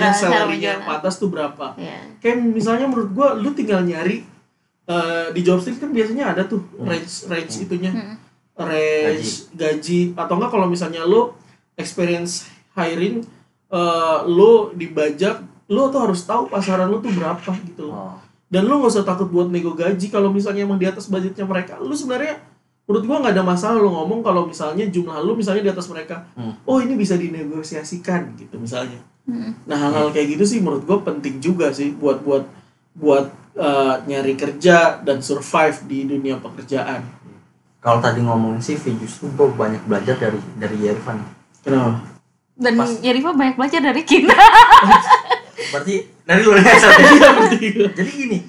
menjual. 0.76 0.88
pantas 0.88 1.16
tuh 1.16 1.30
berapa 1.32 1.66
Iya. 1.76 2.00
kayak 2.20 2.38
misalnya 2.44 2.86
menurut 2.86 3.12
gua 3.12 3.34
lu 3.34 3.52
tinggal 3.52 3.82
nyari 3.82 4.28
eh, 4.86 5.26
di 5.32 5.42
job 5.42 5.60
street 5.60 5.80
kan 5.80 5.92
biasanya 5.92 6.32
ada 6.32 6.44
tuh 6.44 6.60
range 6.78 7.28
range 7.28 7.54
itunya 7.62 7.92
Hmm. 7.92 8.16
range 8.58 9.52
gaji. 9.54 10.12
atau 10.14 10.34
enggak 10.36 10.52
kalau 10.52 10.68
misalnya 10.68 11.04
lu 11.04 11.32
experience 11.76 12.48
hiring 12.74 13.24
eh, 13.70 14.18
lu 14.26 14.72
dibajak 14.74 15.40
lu 15.68 15.88
tuh 15.88 16.00
harus 16.02 16.24
tahu 16.24 16.48
pasaran 16.48 16.88
lu 16.88 17.00
tuh 17.00 17.12
berapa 17.12 17.52
gitu 17.64 17.88
loh 17.88 17.96
oh. 18.12 18.16
dan 18.48 18.64
lu 18.64 18.80
nggak 18.80 18.92
usah 18.92 19.04
takut 19.04 19.28
buat 19.28 19.48
nego 19.48 19.72
gaji 19.72 20.08
kalau 20.08 20.32
misalnya 20.32 20.64
emang 20.64 20.80
di 20.80 20.88
atas 20.88 21.08
budgetnya 21.08 21.44
mereka 21.44 21.76
lu 21.78 21.92
sebenarnya 21.92 22.40
menurut 22.88 23.04
gua 23.04 23.18
nggak 23.20 23.34
ada 23.34 23.44
masalah 23.44 23.78
lu 23.78 23.90
ngomong 23.90 24.20
kalau 24.22 24.44
misalnya 24.44 24.88
jumlah 24.88 25.20
lu 25.20 25.36
misalnya 25.36 25.62
di 25.62 25.72
atas 25.72 25.88
mereka 25.88 26.24
Hmm. 26.34 26.56
oh 26.64 26.80
ini 26.80 26.96
bisa 26.96 27.14
dinegosiasikan 27.14 28.34
gitu 28.36 28.56
misalnya. 28.56 28.98
Hmm. 29.24 29.52
nah 29.64 29.76
hal-hal 29.78 30.08
kayak 30.10 30.34
gitu 30.34 30.48
sih 30.48 30.60
menurut 30.60 30.84
gua 30.84 31.04
penting 31.04 31.38
juga 31.38 31.68
sih 31.70 31.92
buat 31.92 32.20
buat 32.22 32.48
buat 32.94 33.28
eh, 33.54 33.96
nyari 34.06 34.34
kerja 34.34 35.00
dan 35.00 35.20
survive 35.20 35.78
di 35.84 36.06
dunia 36.06 36.38
pekerjaan. 36.38 37.04
Kalau 37.78 38.00
tadi 38.00 38.20
ngomongin 38.20 38.58
CV 38.58 38.98
justru 38.98 39.30
gue 39.30 39.48
banyak 39.50 39.84
belajar 39.84 40.18
dari 40.18 40.40
dari 40.56 40.78
Yervan 40.82 41.22
kenapa? 41.62 42.04
Dan 42.54 42.74
Pas- 42.74 43.00
ya 43.00 43.12
Riva 43.12 43.32
banyak 43.32 43.54
belajar 43.54 43.80
dari 43.80 44.02
Kina. 44.02 44.34
Berarti 45.72 45.96
dari 46.22 46.42
luar 46.42 46.58
biasa 46.58 46.88
Iya, 47.58 47.90
jadi 47.92 48.10
gini 48.10 48.40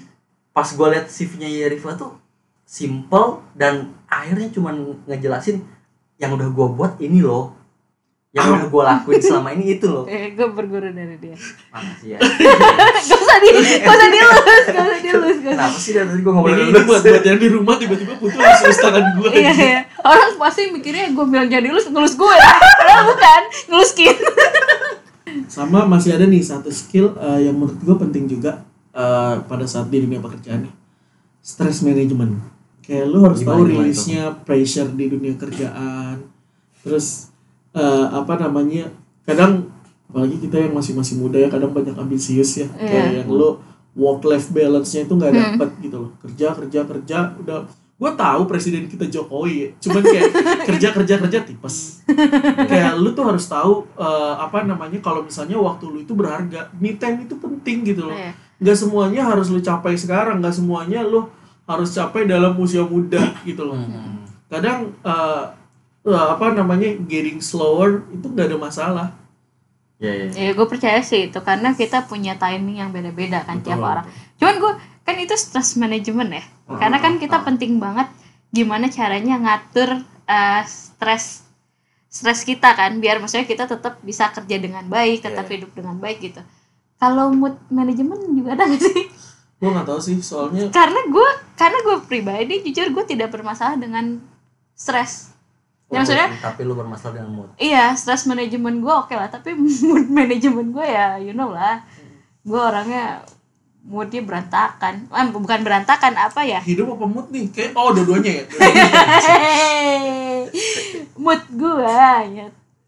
pas 0.51 0.66
gue 0.66 0.87
liat 0.88 1.07
CV-nya 1.07 1.46
Yerifa 1.46 1.94
tuh 1.94 2.18
simple 2.64 3.44
dan 3.53 3.94
akhirnya 4.09 4.49
cuman 4.51 4.75
ngejelasin 5.05 5.62
yang 6.16 6.35
udah 6.35 6.49
gue 6.49 6.66
buat 6.75 6.92
ini 6.99 7.21
loh 7.21 7.55
yang 8.29 8.44
Ah. 8.44 8.61
udah 8.61 8.68
gue 8.68 8.83
lakuin 8.85 9.21
selama 9.25 9.49
ini 9.57 9.81
itu 9.81 9.88
loh 9.88 10.05
eh, 10.12 10.37
gue 10.37 10.49
berguru 10.53 10.92
dari 10.92 11.16
dia 11.16 11.33
makasih 11.73 12.09
ya 12.12 12.18
gak 13.09 13.18
usah 13.18 13.37
di 13.40 13.49
gak 13.81 13.88
usah 13.88 14.09
dilus 14.09 14.44
gak 14.68 14.85
usah 14.85 15.01
dilus 15.01 15.37
gak 15.40 15.49
usah 15.49 15.55
kenapa 15.57 15.79
sih 15.81 15.92
dari 15.97 16.07
tadi 16.07 16.21
gue 16.21 16.33
ngobrol 16.33 16.53
ini 16.53 16.73
buat 16.85 17.01
buat 17.01 17.25
yang 17.25 17.40
di 17.40 17.49
rumah 17.49 17.75
tiba-tiba 17.77 18.12
butuh 18.16 18.37
langsung 18.37 18.68
tangan 18.68 19.05
gue. 19.16 19.29
iya 19.40 19.53
iya 19.53 19.81
orang 20.05 20.37
pasti 20.37 20.68
mikirnya 20.68 21.09
gue 21.09 21.25
bilang 21.25 21.49
jadi 21.49 21.64
lulus 21.64 21.88
ngelus 21.88 22.14
gue 22.14 22.35
padahal 22.77 23.05
bukan 23.09 23.42
ngelus 23.73 23.90
Kin 23.97 24.16
Sama 25.49 25.85
masih 25.85 26.16
ada 26.16 26.25
nih 26.25 26.40
satu 26.40 26.68
skill 26.68 27.12
eh, 27.16 27.49
yang 27.49 27.57
menurut 27.57 27.81
gue 27.81 27.97
penting 27.97 28.25
juga 28.29 28.64
eh, 28.92 29.35
pada 29.44 29.64
saat 29.64 29.88
di 29.88 30.01
dunia 30.01 30.21
pekerjaan 30.21 30.64
nih. 30.64 30.73
Stress 31.40 31.81
management. 31.81 32.40
Kayak 32.88 33.05
lu 33.07 33.18
harus 33.20 33.38
Gimana, 33.38 33.53
tahu 33.53 33.61
gimana 33.61 33.68
itu? 33.68 33.81
rilisnya 33.85 34.22
pressure 34.42 34.90
di 34.90 35.05
dunia 35.07 35.35
kerjaan. 35.37 36.16
Terus 36.81 37.29
eh, 37.70 38.07
apa 38.09 38.35
namanya? 38.38 38.88
Kadang 39.22 39.68
apalagi 40.09 40.40
kita 40.40 40.57
yang 40.59 40.72
masih 40.72 40.96
masih 40.96 41.14
muda 41.14 41.37
ya 41.37 41.46
kadang 41.46 41.70
banyak 41.70 41.92
ambisius 41.94 42.57
ya. 42.57 42.68
Kayak 42.72 42.88
Iya. 43.07 43.16
yang 43.20 43.29
lu 43.29 43.61
work 43.92 44.24
life 44.24 44.48
balance-nya 44.48 45.05
itu 45.05 45.12
nggak 45.12 45.33
dapet 45.33 45.68
gitu 45.83 45.96
loh. 45.98 46.11
Kerja 46.18 46.55
kerja 46.55 46.81
kerja 46.83 47.18
udah 47.37 47.59
gue 47.98 48.12
tahu 48.14 48.46
presiden 48.46 48.87
kita 48.87 49.05
Jokowi 49.05 49.53
ya. 49.59 49.68
Cuman 49.81 50.01
kayak 50.01 50.31
kerja 50.70 50.88
kerja 50.94 51.14
kerja 51.18 51.38
tipes 51.42 52.07
kayak 52.64 52.94
lu 52.96 53.11
tuh 53.11 53.27
harus 53.27 53.44
tahu 53.44 53.85
eh, 53.92 54.35
apa 54.38 54.62
namanya 54.62 54.96
kalau 54.98 55.20
misalnya 55.20 55.59
waktu 55.59 55.85
lu 55.85 55.98
itu 55.98 56.14
berharga 56.14 56.70
me 56.74 56.94
time 56.94 57.27
itu 57.27 57.37
penting 57.37 57.83
gitu 57.85 58.07
loh 58.07 58.14
Iya. 58.14 58.33
nggak 58.59 58.77
semuanya 58.77 59.22
harus 59.24 59.51
lu 59.51 59.59
capai 59.59 59.94
sekarang 59.94 60.38
nggak 60.38 60.51
semuanya 60.53 61.03
lu 61.03 61.27
harus 61.69 61.93
capai 61.93 62.25
dalam 62.25 62.57
usia 62.57 62.81
muda 62.83 63.21
gitu 63.45 63.63
loh. 63.63 63.77
Hmm. 63.77 64.25
kadang 64.49 64.97
eh, 65.05 65.45
eh, 66.03 66.27
apa 66.33 66.57
namanya 66.57 66.89
getting 67.05 67.39
slower 67.39 68.01
itu 68.09 68.25
nggak 68.27 68.49
ada 68.49 68.57
masalah. 68.59 69.09
Ya 70.01 70.09
ya 70.09 70.27
ya. 70.33 70.51
Gue 70.57 70.65
percaya 70.65 71.05
sih 71.05 71.29
itu 71.29 71.39
karena 71.43 71.75
kita 71.75 72.09
punya 72.09 72.33
timing 72.35 72.81
yang 72.81 72.89
beda-beda 72.89 73.45
kan 73.45 73.61
tiap 73.61 73.77
Betul, 73.77 73.91
orang. 73.93 74.07
cuman 74.39 74.55
gue 74.57 74.73
kan 75.05 75.17
itu 75.19 75.35
stress 75.37 75.77
management 75.77 76.31
ya. 76.33 76.45
Karena 76.71 76.97
kan 76.97 77.21
kita 77.21 77.45
penting 77.45 77.77
banget 77.77 78.09
gimana 78.49 78.89
caranya 78.89 79.37
ngatur 79.37 80.01
eh, 80.25 80.63
stres 80.65 81.45
stres 82.09 82.41
kita 82.41 82.73
kan 82.73 82.97
biar 82.97 83.21
maksudnya 83.21 83.45
kita 83.45 83.69
tetap 83.69 84.01
bisa 84.01 84.33
kerja 84.33 84.57
dengan 84.57 84.89
baik 84.89 85.21
tetap 85.21 85.45
Iya. 85.45 85.61
hidup 85.61 85.71
dengan 85.77 86.01
baik 86.01 86.25
gitu. 86.25 86.41
Kalau 86.97 87.29
mood 87.31 87.61
management 87.69 88.33
juga 88.33 88.57
ada 88.57 88.65
gak 88.65 88.81
sih 88.81 89.07
gue 89.59 89.68
nggak 89.68 89.87
tahu 89.90 89.99
sih 89.99 90.16
soalnya 90.23 90.71
karena 90.71 91.01
gue 91.11 91.29
karena 91.59 91.79
gue 91.83 91.97
pribadi 92.07 92.55
jujur 92.62 92.94
gue 92.94 93.05
tidak 93.11 93.35
bermasalah 93.35 93.75
dengan 93.75 94.23
stres 94.79 95.35
ya 95.88 96.05
maksudnya 96.05 96.29
tapi 96.44 96.61
lu 96.68 96.77
bermasalah 96.77 97.16
dengan 97.16 97.33
mood. 97.33 97.49
Iya, 97.57 97.97
stress 97.97 98.29
management 98.29 98.85
gue 98.85 98.92
oke 98.92 99.14
lah, 99.16 99.33
tapi 99.33 99.57
mood 99.88 100.07
management 100.12 100.77
gue 100.77 100.87
ya, 100.87 101.16
you 101.16 101.33
know 101.33 101.49
lah, 101.49 101.81
gue 102.44 102.61
orangnya 102.61 103.25
moodnya 103.88 104.21
berantakan, 104.21 105.09
ah, 105.09 105.25
bukan 105.33 105.64
berantakan 105.64 106.12
apa 106.21 106.44
ya? 106.44 106.61
hidup 106.61 106.92
apa 106.92 107.09
mood 107.09 107.33
nih? 107.33 107.49
Kayak 107.49 107.73
oh 107.73 107.97
dua-duanya 107.97 108.33
ya? 108.37 108.44
Mood 111.18 111.42
gue, 111.51 111.88
ya, 112.37 112.47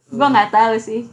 gue 0.08 0.26
nggak 0.28 0.52
tahu 0.52 0.74
sih. 0.76 1.08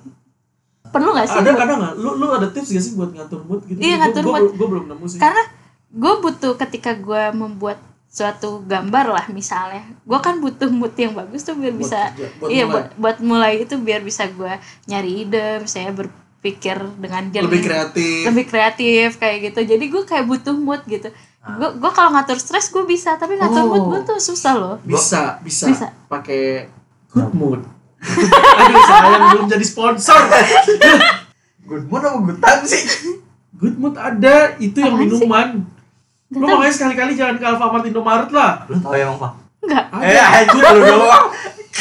Perlu 0.90 1.10
nggak 1.12 1.28
sih? 1.28 1.38
ada 1.38 1.52
kadang 1.54 1.78
nggak 1.80 1.94
lu 1.96 2.10
lu 2.16 2.28
ada 2.30 2.48
tips 2.48 2.70
gak 2.70 2.82
sih 2.82 2.94
buat 2.94 3.12
ngatur 3.12 3.42
mood 3.44 3.62
gitu 3.64 3.78
Iya, 3.78 3.96
ngatur 4.00 4.24
gua, 4.24 4.34
mood. 4.38 4.52
gua 4.54 4.68
belum 4.70 4.86
nemu 4.88 5.06
sih 5.06 5.18
Karena 5.18 5.44
gue 5.90 6.14
butuh 6.20 6.54
ketika 6.58 6.92
gue 6.94 7.24
membuat 7.32 7.80
suatu 8.08 8.60
gambar 8.62 9.06
lah 9.10 9.26
misalnya, 9.30 9.84
gue 10.02 10.20
kan 10.20 10.38
butuh 10.38 10.68
mood 10.70 10.92
yang 10.94 11.12
bagus 11.14 11.42
tuh 11.42 11.54
biar 11.54 11.70
Buat 11.70 11.82
bisa, 11.82 12.00
kerja, 12.10 12.28
buat 12.36 12.50
iya 12.50 12.64
mulai. 12.64 12.72
buat, 12.74 12.88
buat 12.96 13.18
mulai 13.22 13.54
itu 13.62 13.76
biar 13.78 14.02
bisa 14.02 14.24
gue 14.28 14.54
nyari 14.86 15.12
ide, 15.22 15.48
saya 15.66 15.92
berpikir 15.92 16.76
dengan 16.96 17.28
jernih. 17.28 17.46
lebih 17.46 17.62
kreatif 17.62 18.22
lebih 18.26 18.46
kreatif 18.46 19.08
kayak 19.16 19.38
gitu 19.46 19.60
jadi 19.66 19.86
gue 19.86 20.04
kayak 20.04 20.26
butuh 20.26 20.56
mood 20.56 20.82
gitu 20.86 21.12
gue 21.48 21.70
gue 21.74 21.92
kalau 21.94 22.12
ngatur 22.12 22.36
stres 22.38 22.68
gue 22.68 22.84
bisa 22.84 23.16
tapi 23.16 23.36
ngatur 23.36 23.60
Oh. 23.60 23.70
mood 23.70 23.84
gue 23.90 24.02
tuh 24.06 24.20
susah 24.22 24.54
loh 24.54 24.76
bisa 24.82 25.40
bisa, 25.40 25.68
Bisa. 25.68 25.88
pakai 26.08 26.68
good 27.10 27.32
mood 27.32 27.62
aduh 28.62 28.84
sayang 28.84 29.24
belum 29.34 29.46
jadi 29.50 29.66
sponsor. 29.66 30.20
Good 31.68 31.92
mood 31.92 32.00
apa 32.00 32.18
good 32.24 32.40
time 32.40 32.64
sih? 32.64 32.84
Good 33.52 33.76
mood 33.76 34.00
ada 34.00 34.56
itu 34.56 34.80
yang 34.80 34.96
Apaan 34.96 35.04
sih? 35.04 35.20
minuman. 35.20 35.48
Lu 36.28 36.36
Nggak 36.38 36.48
tahu. 36.48 36.56
makanya 36.56 36.76
sekali-kali 36.76 37.12
jangan 37.16 37.36
ke 37.36 37.46
Alfamart 37.46 37.84
Indomaret 37.84 38.32
lah. 38.32 38.52
Lu 38.72 38.80
tau 38.80 38.96
ya 38.96 39.04
emang 39.08 39.20
pak? 39.20 39.32
Enggak. 39.64 39.84
Eh 40.00 40.16
anjir 40.16 40.64
lu 40.64 40.80
doang. 40.82 41.28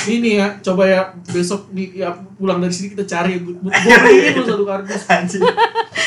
Ini 0.07 0.31
ya 0.38 0.46
coba 0.61 0.83
ya 0.87 1.00
besok 1.31 1.70
nih 1.70 2.02
ya 2.02 2.11
pulang 2.35 2.59
dari 2.59 2.74
sini 2.74 2.92
kita 2.92 3.07
cari 3.07 3.38
ya 3.38 3.40
good 3.42 3.59
mood. 3.62 3.72
Gue 3.87 3.96
beliin 4.02 4.35
lu 4.35 4.44
satu 4.44 4.64
kardus. 4.66 5.02
Anjir 5.07 5.40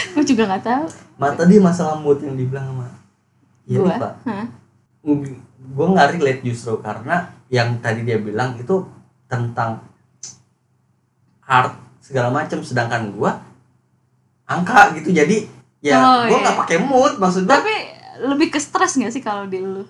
gue 0.09 0.23
juga 0.25 0.43
nggak 0.49 0.63
tahu. 0.65 0.85
Mak 1.15 1.31
tadi 1.35 1.55
masalah 1.57 1.95
mood 1.95 2.19
yang 2.19 2.35
dibilang 2.35 2.65
sama 2.67 2.87
Iya 3.63 3.79
pak. 3.95 4.13
Gue 5.69 5.85
nggak 5.87 6.07
relate 6.17 6.41
justru 6.43 6.75
karena 6.83 7.31
yang 7.47 7.79
tadi 7.79 8.03
dia 8.03 8.19
bilang 8.19 8.59
itu 8.59 8.83
tentang 9.29 9.79
art 11.49 11.73
segala 11.99 12.29
macam 12.29 12.61
sedangkan 12.61 13.09
gue 13.09 13.31
angka 14.45 14.93
gitu. 14.95 15.09
Jadi 15.09 15.49
ya 15.81 15.97
Oh, 15.97 16.21
gue 16.27 16.37
iya. 16.37 16.43
nggak 16.45 16.57
pakai 16.59 16.77
mood 16.77 17.17
maksud 17.17 17.43
gue 17.43 17.51
tapi 17.51 17.73
lebih 18.19 18.51
ke 18.51 18.59
stres 18.59 18.99
nggak 18.99 19.09
sih 19.09 19.23
kalau 19.23 19.47
di 19.47 19.59
lu? 19.59 19.81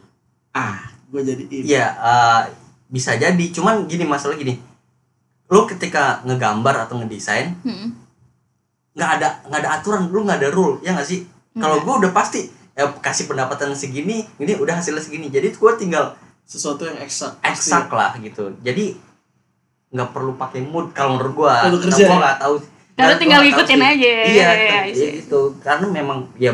Ah 0.51 0.79
gue 1.09 1.21
jadi 1.21 1.43
ini 1.45 1.65
ya 1.67 1.85
eh, 1.91 2.41
bisa 2.87 3.13
jadi. 3.13 3.45
Cuman 3.51 3.85
gini 3.85 4.07
masalah 4.07 4.33
gini. 4.33 4.55
Lu 5.49 5.65
ketika 5.65 6.21
ngegambar 6.23 6.87
atau 6.87 6.97
ngedesain 6.97 7.53
Hmm. 7.61 7.91
nggak 8.93 9.09
ada 9.21 9.27
nggak 9.47 9.59
ada 9.63 9.69
aturan 9.79 10.01
lu 10.07 10.25
nggak 10.25 10.39
ada 10.39 10.49
rule 10.51 10.79
ya 10.79 10.95
nggak 10.95 11.07
sih? 11.07 11.27
Kalau 11.55 11.81
gue 11.81 11.93
udah 12.05 12.11
pasti 12.13 12.47
ya 12.77 12.87
kasih 12.95 13.27
pendapatan 13.27 13.75
segini 13.75 14.23
ini 14.37 14.53
udah 14.55 14.79
hasilnya 14.79 15.03
segini. 15.03 15.27
Jadi 15.27 15.51
gue 15.51 15.71
tinggal 15.75 16.15
sesuatu 16.45 16.85
yang 16.85 16.97
eksak 17.01 17.35
eksak 17.41 17.89
lah 17.89 18.13
gitu. 18.19 18.53
Jadi 18.61 18.93
nggak 19.89 20.09
perlu 20.09 20.33
pakai 20.33 20.61
mood 20.61 20.91
kalau 20.91 21.17
menurut 21.17 21.33
Karena 21.33 21.73
kerja 21.81 22.03
gua 22.03 22.07
ya? 22.07 22.19
nggak 22.19 22.37
tahu 22.37 22.55
Karena 22.93 23.15
tinggal 23.15 23.39
gua 23.39 23.45
ngikutin 23.45 23.73
sih. 23.75 23.85
aja. 23.85 24.05
iya 24.05 24.23
Iya, 24.23 24.45
kan, 24.45 24.55
iya, 24.55 24.79
iya 24.85 24.91
iya. 24.91 25.09
gitu 25.17 25.41
karena 25.59 25.85
memang 25.87 26.17
ya 26.35 26.51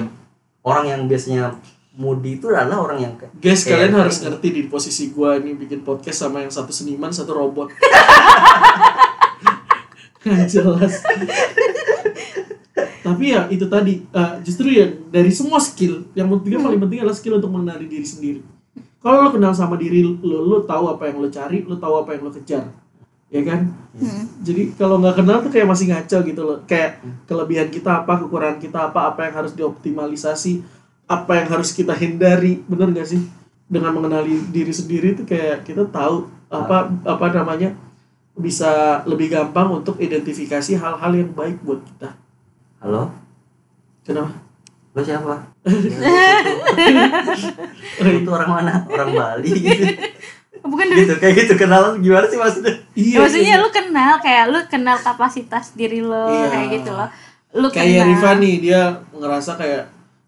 orang 0.61 0.85
yang 0.85 1.01
biasanya 1.05 1.43
moody 1.93 2.35
itu 2.35 2.47
adalah 2.49 2.79
orang 2.81 2.99
yang 3.01 3.13
kayak- 3.15 3.35
Guys, 3.37 3.61
kayak 3.61 3.87
kalian 3.87 3.95
harus 3.97 4.17
ini. 4.17 4.23
ngerti 4.25 4.47
di 4.49 4.61
posisi 4.65 5.03
gua 5.09 5.35
nih 5.35 5.55
bikin 5.55 5.79
podcast 5.81 6.19
sama 6.21 6.39
yang 6.39 6.49
satu 6.49 6.69
seniman, 6.69 7.07
satu 7.09 7.31
robot. 7.31 7.71
Nggak 10.21 10.47
jelas. 10.49 10.93
Tapi 12.97 13.23
ya 13.29 13.45
itu 13.47 13.65
tadi, 13.65 14.01
eh, 14.03 14.33
justru 14.41 14.67
ya 14.67 14.83
dari 15.07 15.29
semua 15.29 15.61
skill, 15.61 16.09
yang 16.11 16.25
penting 16.27 16.57
paling 16.57 16.79
penting 16.79 16.99
adalah 16.99 17.13
skill 17.13 17.37
untuk 17.37 17.47
mengenali 17.47 17.85
diri 17.85 18.03
sendiri. 18.03 18.41
Kalau 18.97 19.21
lo 19.21 19.29
kenal 19.29 19.53
sama 19.53 19.77
diri 19.77 20.01
lo, 20.01 20.17
lo 20.41 20.65
tahu 20.65 20.89
apa 20.89 21.05
yang 21.05 21.21
lo 21.21 21.29
cari, 21.29 21.61
lo 21.61 21.77
tahu 21.77 21.93
apa 21.95 22.09
yang 22.11 22.25
lo 22.25 22.33
kejar, 22.33 22.65
ya 23.29 23.41
kan? 23.41 23.61
Hmm. 23.95 24.23
Jadi 24.43 24.75
kalau 24.75 25.01
nggak 25.01 25.21
kenal 25.21 25.41
tuh 25.41 25.51
kayak 25.51 25.67
masih 25.69 25.85
ngaco 25.91 26.17
gitu 26.25 26.41
loh. 26.41 26.57
Kayak 26.67 27.01
kelebihan 27.25 27.69
kita 27.69 28.03
apa, 28.03 28.21
kekurangan 28.21 28.59
kita 28.61 28.79
apa, 28.91 29.13
apa 29.13 29.29
yang 29.29 29.35
harus 29.43 29.53
dioptimalisasi, 29.57 30.61
apa 31.05 31.31
yang 31.41 31.47
harus 31.49 31.69
kita 31.73 31.93
hindari, 31.93 32.61
bener 32.65 32.89
gak 32.93 33.09
sih? 33.09 33.21
Dengan 33.65 33.97
mengenali 33.97 34.37
diri 34.53 34.73
sendiri 34.73 35.17
tuh 35.17 35.25
kayak 35.25 35.65
kita 35.65 35.89
tahu 35.89 36.29
apa 36.53 36.85
apa 37.01 37.25
namanya 37.33 37.73
bisa 38.37 39.01
lebih 39.09 39.31
gampang 39.31 39.81
untuk 39.81 39.97
identifikasi 39.97 40.77
hal-hal 40.77 41.11
yang 41.15 41.31
baik 41.33 41.57
buat 41.65 41.81
kita. 41.81 42.13
halo 42.83 43.09
Kenapa? 44.05 44.45
lo 44.95 45.03
siapa 45.03 45.35
itu 48.15 48.29
orang 48.31 48.47
mana 48.47 48.87
orang 48.87 49.11
Bali 49.11 49.51
gitu, 49.51 49.83
bukan 50.65 50.85
dari 50.87 50.99
gitu 51.01 51.13
kayak 51.15 51.33
gitu 51.37 51.53
kenalan 51.55 51.93
gimana 51.97 52.25
sih 52.25 52.35
maksudnya 52.35 52.73
Iya. 52.91 53.11
Ya, 53.11 53.19
maksudnya 53.21 53.55
lu 53.57 53.69
kenal 53.69 54.13
kayak 54.17 54.43
lu 54.47 54.59
kenal 54.65 54.97
kapasitas 54.97 55.71
diri 55.71 55.99
lo 55.99 56.25
Iya. 56.27 56.47
kayak 56.49 56.67
gitu 56.73 56.91
loh 56.91 57.09
lu 57.53 57.67
kayak 57.69 57.87
kenal 57.87 58.07
Riva 58.09 58.31
nih 58.35 58.55
dia 58.59 58.81
ngerasa 59.11 59.51
kayak 59.55 59.83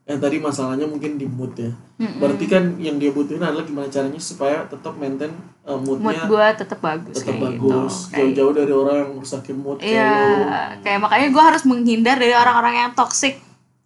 yang 0.06 0.20
tadi 0.20 0.40
masalahnya 0.40 0.88
mungkin 0.88 1.20
di 1.20 1.28
mood 1.28 1.52
ya. 1.54 1.68
Mm-mm. 2.00 2.24
Berarti 2.24 2.48
kan 2.48 2.64
yang 2.78 2.96
dia 2.96 3.12
butuhin 3.12 3.44
adalah 3.44 3.62
gimana 3.62 3.92
caranya 3.92 4.16
supaya 4.18 4.64
tetap 4.64 4.96
maintain 4.96 5.36
uh, 5.62 5.76
mood 5.76 6.00
moodnya 6.00 6.24
gua 6.24 6.48
tetap 6.56 6.80
bagus 6.80 7.12
tetap 7.14 7.36
kayak 7.36 7.44
bagus 7.44 7.60
gitu. 7.60 8.08
Kayak- 8.08 8.16
jauh-jauh 8.16 8.54
dari 8.56 8.72
orang 8.72 8.96
yang 8.98 9.12
merusakin 9.14 9.58
mood 9.58 9.78
Iya, 9.78 10.08
kayak 10.08 10.32
lo. 10.32 10.48
kayak 10.80 11.00
makanya 11.02 11.28
gue 11.28 11.44
harus 11.44 11.64
menghindar 11.66 12.16
dari 12.16 12.32
orang-orang 12.32 12.74
yang 12.78 12.92
toksik 12.94 13.36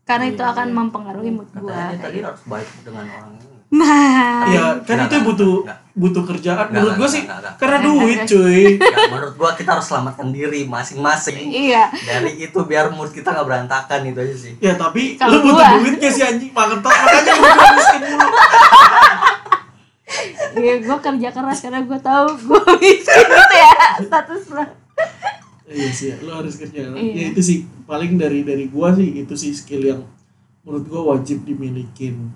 karena 0.04 0.26
itu 0.28 0.38
Iya, 0.38 0.52
akan 0.52 0.68
iya. 0.68 0.76
mempengaruhi 0.78 1.32
mood 1.34 1.50
gue. 1.50 1.74
tadi 1.98 2.20
harus 2.22 2.42
baik 2.46 2.70
dengan 2.84 3.06
orang 3.10 3.32
ini 3.34 3.50
Nah, 3.72 4.46
Iya, 4.46 4.66
kan 4.84 4.98
itu 5.02 5.18
butuh 5.24 5.54
enggak. 5.64 5.80
Butuh 5.92 6.24
kerjaan 6.24 6.70
menurut 6.70 6.96
gue 6.96 7.10
sih 7.10 7.22
nggak, 7.22 7.38
nggak. 7.38 7.54
karena 7.56 7.78
duit 7.82 8.20
cuy. 8.24 8.80
Ya, 8.80 8.98
menurut 9.08 9.36
gua 9.36 9.52
kita 9.54 9.76
harus 9.76 9.86
selamatkan 9.86 10.30
diri 10.30 10.64
masing-masing. 10.64 11.52
Iya. 11.52 11.92
Dari 11.92 12.40
itu 12.40 12.60
biar 12.62 12.90
mood 12.90 13.10
kita 13.10 13.30
nggak 13.30 13.44
berantakan 13.44 14.00
itu 14.06 14.18
aja 14.18 14.36
sih. 14.36 14.54
Ya 14.58 14.74
tapi 14.74 15.16
Kalau 15.16 15.38
lu 15.38 15.46
butuh 15.46 15.56
gua- 15.58 15.76
duit 15.78 15.96
gak 15.98 16.10
sih 16.10 16.24
anjing. 16.24 16.50
Makan 16.50 16.80
tok 16.80 16.92
makanya 16.92 17.34
lu 17.36 17.48
miskin 17.74 18.02
mulu. 18.06 18.30
Iya 20.54 20.74
gue 20.82 20.98
kerja 21.00 21.30
keras 21.30 21.60
karena 21.62 21.80
gue 21.82 22.00
tahu 22.02 22.28
gue 22.38 22.62
miskin 22.78 23.24
gitu 23.24 23.56
ya 23.58 23.74
status 24.02 24.44
lo 24.52 24.66
iya 25.66 25.88
sih 25.90 26.12
ya, 26.12 26.16
lu 26.20 26.32
harus 26.34 26.56
kerja 26.58 26.84
Iya. 26.84 27.00
ya 27.16 27.26
itu 27.30 27.42
sih. 27.42 27.58
Paling 27.82 28.16
dari 28.16 28.44
dari 28.44 28.68
gua 28.68 28.92
sih 28.92 29.08
itu 29.18 29.32
sih 29.34 29.52
skill 29.52 29.84
yang 29.86 30.02
menurut 30.62 30.84
gua 30.86 31.02
wajib 31.10 31.44
dimilikin 31.44 32.28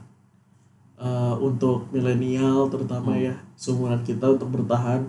eh, 0.97 1.36
untuk 1.38 1.89
milenial 1.89 2.67
terutama 2.67 3.12
Hmm. 3.12 3.23
ya 3.23 3.36
seumuran 3.53 4.01
kita 4.01 4.25
untuk 4.29 4.47
bertahan 4.49 5.03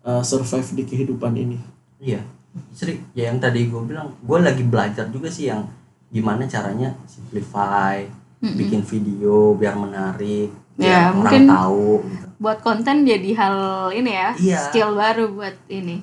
eh, 0.00 0.22
survive 0.22 0.68
di 0.74 0.84
kehidupan 0.84 1.34
ini 1.34 1.58
iya 1.98 2.22
Sri 2.70 2.98
ya 3.12 3.28
yang 3.28 3.38
tadi 3.38 3.66
gue 3.66 3.82
bilang 3.82 4.14
gue 4.16 4.38
lagi 4.38 4.62
belajar 4.62 5.06
juga 5.06 5.28
sih 5.28 5.46
yang 5.46 5.66
gimana 6.08 6.42
caranya 6.44 6.96
simplify 7.04 8.02
bikin 8.40 8.80
video 8.80 9.52
biar 9.52 9.74
menarik 9.74 10.48
Ya, 10.74 11.10
biar 11.10 11.10
orang 11.10 11.14
mungkin- 11.18 11.48
tahu 11.48 11.90
gitu. 12.04 12.26
buat 12.38 12.58
konten 12.60 12.96
jadi 13.02 13.30
hal 13.34 13.56
ini 13.92 14.10
ya 14.12 14.30
Iya. 14.32 14.58
skill 14.64 14.94
baru 14.94 15.26
buat 15.28 15.58
ini 15.68 15.98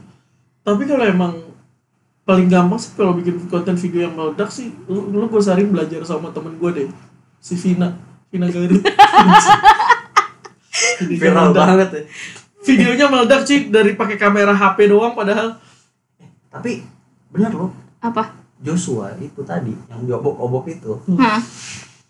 tapi 0.62 0.84
kalau 0.84 1.02
emang 1.02 1.34
paling 2.22 2.46
gampang 2.46 2.76
sih 2.76 2.92
kalau 2.94 3.14
bikin 3.14 3.40
konten 3.46 3.74
video 3.74 4.04
yang 4.04 4.14
meledak 4.14 4.50
sih 4.50 4.70
lu, 4.86 5.08
lu 5.10 5.26
gue 5.26 5.40
sering 5.40 5.72
belajar 5.72 6.04
sama 6.04 6.28
temen 6.30 6.56
gue 6.56 6.70
deh 6.74 6.88
si 7.38 7.56
Vina 7.56 7.96
Vina 8.36 8.52
Garut 8.52 8.84
viral 11.08 11.56
banget 11.56 11.90
ya. 11.96 12.02
Videonya 12.66 13.06
meledak 13.08 13.48
sih 13.48 13.72
dari 13.72 13.96
pakai 13.96 14.20
kamera 14.20 14.52
HP 14.52 14.92
doang 14.92 15.16
padahal. 15.16 15.56
Tapi 16.52 16.84
bener 17.32 17.56
loh. 17.56 17.72
Apa? 18.04 18.36
Joshua 18.60 19.16
itu 19.22 19.40
tadi 19.48 19.72
yang 19.88 20.04
diobok-obok 20.04 20.68
itu. 20.68 21.00
Hah? 21.16 21.40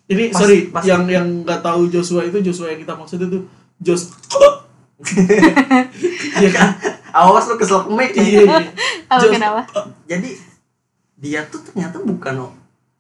ini 0.06 0.30
Pas- 0.30 0.38
sorry 0.42 0.70
pas- 0.70 0.86
yang 0.86 1.06
yang 1.10 1.46
nggak 1.46 1.62
tahu 1.62 1.90
Joshua 1.90 2.26
itu 2.26 2.38
Joshua 2.42 2.74
yang 2.74 2.82
kita 2.82 2.94
maksud 2.94 3.22
itu 3.22 3.46
Jos 3.82 4.10
Iya 6.42 6.50
kan? 6.54 6.70
Awas 7.16 7.46
lu 7.48 7.56
kesel 7.58 7.86
kemek 7.86 8.12
ya. 8.18 8.24
iya 8.24 8.42
iya. 8.44 8.70
apa 9.14 9.26
kenapa? 9.30 9.62
Jadi 10.10 10.30
dia 11.16 11.46
tuh 11.48 11.62
ternyata 11.64 12.02
bukan 12.02 12.50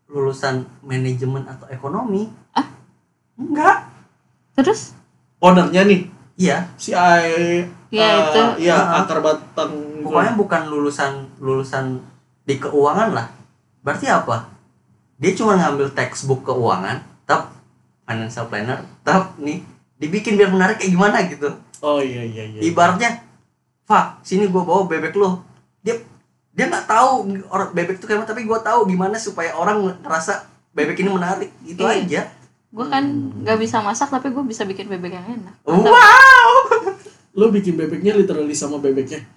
lulusan 0.07 0.65
manajemen 0.81 1.45
atau 1.45 1.65
ekonomi. 1.67 2.29
Ah? 2.53 2.65
Enggak. 3.35 3.77
Terus? 4.55 4.95
Ownernya 5.39 5.83
nih? 5.83 6.01
Iya. 6.35 6.57
Si 6.75 6.91
Ai 6.91 7.63
Iya, 7.87 8.03
eh, 8.03 8.19
itu. 8.27 8.41
iya 8.67 8.75
Ah. 8.75 9.03
akar 9.05 9.23
batang 9.23 9.71
pokoknya 10.03 10.35
bukan 10.35 10.61
lulusan 10.67 11.31
lulusan 11.39 12.01
di 12.43 12.59
keuangan 12.59 13.15
lah. 13.15 13.27
Berarti 13.79 14.09
apa? 14.09 14.51
Dia 15.15 15.31
cuma 15.31 15.55
ngambil 15.55 15.95
textbook 15.95 16.43
keuangan 16.43 16.99
tap 17.23 17.55
financial 18.03 18.51
planner 18.51 18.83
tap 19.01 19.39
nih 19.39 19.63
dibikin 19.95 20.35
biar 20.35 20.51
menarik 20.51 20.75
kayak 20.75 20.91
gimana 20.91 21.23
gitu. 21.25 21.47
Oh 21.79 22.03
iya 22.03 22.19
iya 22.21 22.43
iya. 22.45 22.59
Ibaratnya 22.61 23.23
Fak 23.85 24.19
sini 24.21 24.49
gua 24.49 24.65
bawa 24.65 24.89
bebek 24.89 25.13
lo 25.15 25.45
dia 25.79 25.95
dia 26.51 26.65
nggak 26.67 26.89
tahu 26.89 27.31
orang 27.47 27.69
bebek 27.71 27.95
itu 27.95 28.05
kayak 28.05 28.19
gimana, 28.19 28.27
tapi 28.27 28.41
gua 28.43 28.59
tahu 28.59 28.89
gimana 28.89 29.15
supaya 29.15 29.53
orang 29.53 29.93
ngerasa 30.03 30.41
bebek 30.73 30.99
ini 30.99 31.09
menarik. 31.09 31.49
Itu 31.63 31.85
Iya. 31.85 31.95
aja 31.95 32.21
gue 32.75 32.87
kan 32.91 33.03
nggak 33.39 33.55
bisa 33.55 33.79
masak 33.79 34.11
tapi 34.11 34.35
gue 34.35 34.43
bisa 34.43 34.67
bikin 34.67 34.91
bebek 34.91 35.15
yang 35.15 35.39
enak. 35.39 35.55
Wow. 35.63 36.51
Lu 37.39 37.47
bikin 37.47 37.79
bebeknya 37.79 38.11
literally 38.11 38.51
sama 38.51 38.83
bebeknya? 38.83 39.23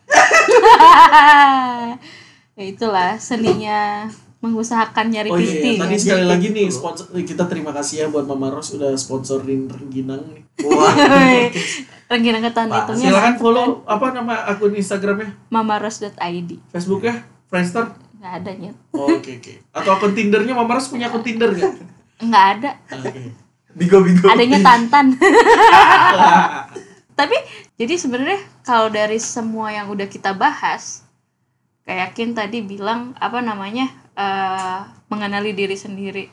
Ya 2.59 2.75
itulah 2.75 3.15
seninya 3.23 4.11
mengusahakan 4.43 5.15
nyari 5.15 5.31
oh 5.31 5.39
iya, 5.39 5.63
iya. 5.63 5.79
tadi 5.79 5.95
kan. 5.95 6.03
sekali 6.03 6.25
lagi 6.27 6.51
nih 6.51 6.67
betul. 6.67 6.75
sponsor 6.75 7.07
kita 7.23 7.47
terima 7.47 7.71
kasih 7.71 7.95
ya 8.03 8.07
buat 8.11 8.27
Mama 8.27 8.51
Ros 8.51 8.75
udah 8.75 8.99
sponsorin 8.99 9.71
rengginang 9.71 10.27
nih. 10.35 10.43
Wah 10.67 10.91
Rengginang 12.11 12.43
ketan 12.43 12.67
hitungnya 12.67 13.15
silakan 13.15 13.35
follow 13.39 13.87
apa 13.87 14.11
nama 14.11 14.43
akun 14.51 14.75
Instagramnya? 14.75 15.39
Mamaros.id 15.55 16.51
Facebooknya? 16.75 17.23
Friendster? 17.47 17.95
Nggak 18.19 18.33
ada 18.43 18.51
nyet 18.59 18.77
Oh, 18.91 19.07
oke 19.07 19.31
oke. 19.39 19.53
Atau 19.71 19.91
akun 19.95 20.13
Tindernya? 20.19 20.59
Mama 20.59 20.83
Ros 20.83 20.91
punya 20.91 21.15
akun 21.15 21.23
Tinder 21.23 21.55
nggak 21.55 21.98
nggak 22.23 22.47
ada. 22.59 22.71
Bigo 23.75 24.03
bigo 24.03 24.27
adanya 24.27 24.59
tantan. 24.63 25.15
Tapi 27.19 27.37
jadi 27.79 27.95
sebenarnya 27.99 28.41
kalau 28.63 28.91
dari 28.91 29.19
semua 29.19 29.75
yang 29.75 29.91
udah 29.91 30.07
kita 30.07 30.35
bahas 30.35 31.07
kayak 31.87 32.15
Kin 32.15 32.37
tadi 32.37 32.63
bilang 32.63 33.15
apa 33.19 33.43
namanya 33.43 33.91
eh, 34.15 34.81
mengenali 35.11 35.55
diri 35.55 35.79
sendiri. 35.79 36.27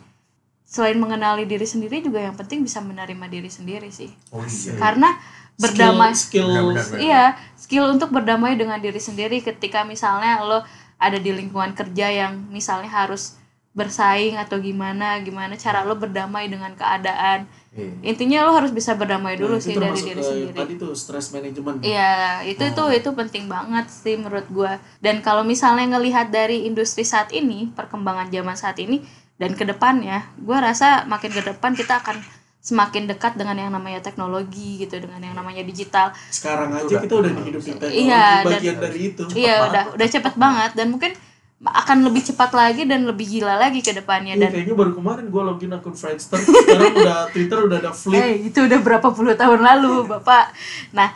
Selain 0.65 0.97
mengenali 0.97 1.45
diri 1.45 1.63
sendiri 1.63 2.01
juga 2.01 2.25
yang 2.25 2.33
penting 2.33 2.65
bisa 2.65 2.81
menerima 2.81 3.25
diri 3.29 3.49
sendiri 3.49 3.93
sih. 3.93 4.09
Oh 4.33 4.41
iya. 4.41 4.73
Karena 4.81 5.13
berdamai 5.55 6.11
skill, 6.11 6.75
skill. 6.75 6.99
Iya, 6.99 7.39
skill 7.55 7.85
untuk 7.95 8.11
berdamai 8.11 8.59
dengan 8.59 8.79
diri 8.81 8.99
sendiri 8.99 9.39
ketika 9.39 9.87
misalnya 9.87 10.43
lo 10.43 10.59
ada 10.99 11.17
di 11.19 11.31
lingkungan 11.31 11.75
kerja 11.75 12.11
yang 12.11 12.47
misalnya 12.51 12.91
harus 12.91 13.39
bersaing 13.75 14.39
atau 14.39 14.55
gimana, 14.57 15.19
gimana 15.19 15.53
cara 15.53 15.83
lo 15.83 15.93
berdamai 15.93 16.47
dengan 16.47 16.71
keadaan. 16.73 17.43
Iya. 17.69 17.91
Intinya 18.07 18.47
lo 18.47 18.55
harus 18.55 18.71
bisa 18.71 18.95
berdamai 18.95 19.35
dulu 19.35 19.59
Nah, 19.59 19.61
sih 19.61 19.75
dari 19.75 19.91
diri 19.91 20.15
ke 20.15 20.23
sendiri. 20.23 20.55
tadi 20.55 20.73
tuh 20.75 20.95
stress 20.95 21.29
management 21.29 21.83
Iya, 21.83 22.15
itu 22.45 22.63
itu 22.63 22.83
itu 22.95 23.09
penting 23.11 23.45
banget 23.45 23.85
sih 23.85 24.15
menurut 24.15 24.47
gua. 24.49 24.79
Dan 24.97 25.19
kalau 25.19 25.43
misalnya 25.43 25.91
ngelihat 25.91 26.31
dari 26.31 26.63
industri 26.63 27.03
saat 27.03 27.29
ini, 27.29 27.67
perkembangan 27.69 28.31
zaman 28.31 28.55
saat 28.55 28.79
ini 28.79 29.03
dan 29.35 29.51
ke 29.51 29.67
depannya, 29.67 30.23
gua 30.39 30.63
rasa 30.63 31.03
makin 31.03 31.29
ke 31.29 31.43
depan 31.43 31.75
kita 31.75 31.99
akan 31.99 32.23
semakin 32.61 33.05
dekat 33.05 33.35
dengan 33.35 33.59
yang 33.59 33.69
namanya 33.69 33.99
teknologi 33.99 34.79
gitu, 34.79 34.97
dengan 34.97 35.19
yang 35.21 35.35
namanya 35.35 35.61
digital. 35.61 36.15
sekarang 36.31 36.71
aja 36.73 36.87
Udah. 36.87 37.01
kita 37.03 37.13
udah 37.13 37.31
hidup 37.43 37.61
di 37.61 37.71
teknologi 37.73 38.01
Iya, 38.01 38.23
dan- 38.39 38.45
bagian 38.47 38.77
dari 38.79 38.99
itu 39.05 39.23
iya 39.35 39.53
banget 39.53 39.67
udah 39.67 39.83
udah 39.93 40.07
cepet 40.09 40.33
banget 40.35 40.71
dan 40.73 40.87
mungkin 40.89 41.11
akan 41.65 42.05
lebih 42.05 42.21
cepat 42.21 42.53
lagi 42.53 42.85
dan 42.85 43.09
lebih 43.09 43.25
gila 43.25 43.57
lagi 43.57 43.81
ke 43.81 43.89
depannya 43.89 44.37
dan 44.37 44.53
kayaknya 44.53 44.75
baru 44.77 44.91
kemarin 44.93 45.25
gue 45.33 45.41
login 45.41 45.73
akun 45.73 45.97
Friendster 45.97 46.37
sekarang 46.37 46.93
udah 46.93 47.19
Twitter 47.33 47.57
udah 47.65 47.77
ada 47.81 47.91
flip. 47.91 48.21
Eh 48.21 48.53
itu 48.53 48.59
udah 48.69 48.79
berapa 48.85 49.07
puluh 49.09 49.33
tahun 49.33 49.65
lalu 49.65 50.05
bapak. 50.05 50.53
Nah 50.93 51.09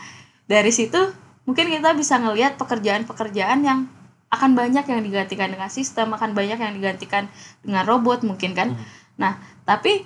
dari 0.50 0.74
situ 0.74 0.98
mungkin 1.46 1.70
kita 1.70 1.94
bisa 1.94 2.18
ngelihat 2.18 2.58
pekerjaan-pekerjaan 2.58 3.62
yang 3.62 3.86
akan 4.30 4.54
banyak 4.58 4.86
yang 4.86 5.02
digantikan 5.06 5.50
dengan 5.54 5.70
sistem 5.70 6.14
akan 6.18 6.34
banyak 6.34 6.58
yang 6.58 6.74
digantikan 6.74 7.30
dengan 7.62 7.86
robot 7.86 8.26
mungkin 8.26 8.58
kan. 8.58 8.74
Nah 9.22 9.38
tapi 9.70 10.02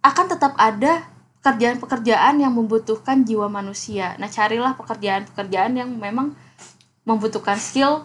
akan 0.00 0.26
tetap 0.32 0.56
ada 0.56 1.04
pekerjaan-pekerjaan 1.40 2.40
yang 2.40 2.52
membutuhkan 2.56 3.24
jiwa 3.28 3.52
manusia. 3.52 4.16
Nah 4.16 4.28
carilah 4.28 4.72
pekerjaan-pekerjaan 4.76 5.76
yang 5.76 5.88
memang 5.92 6.32
membutuhkan 7.04 7.56
skill 7.56 8.04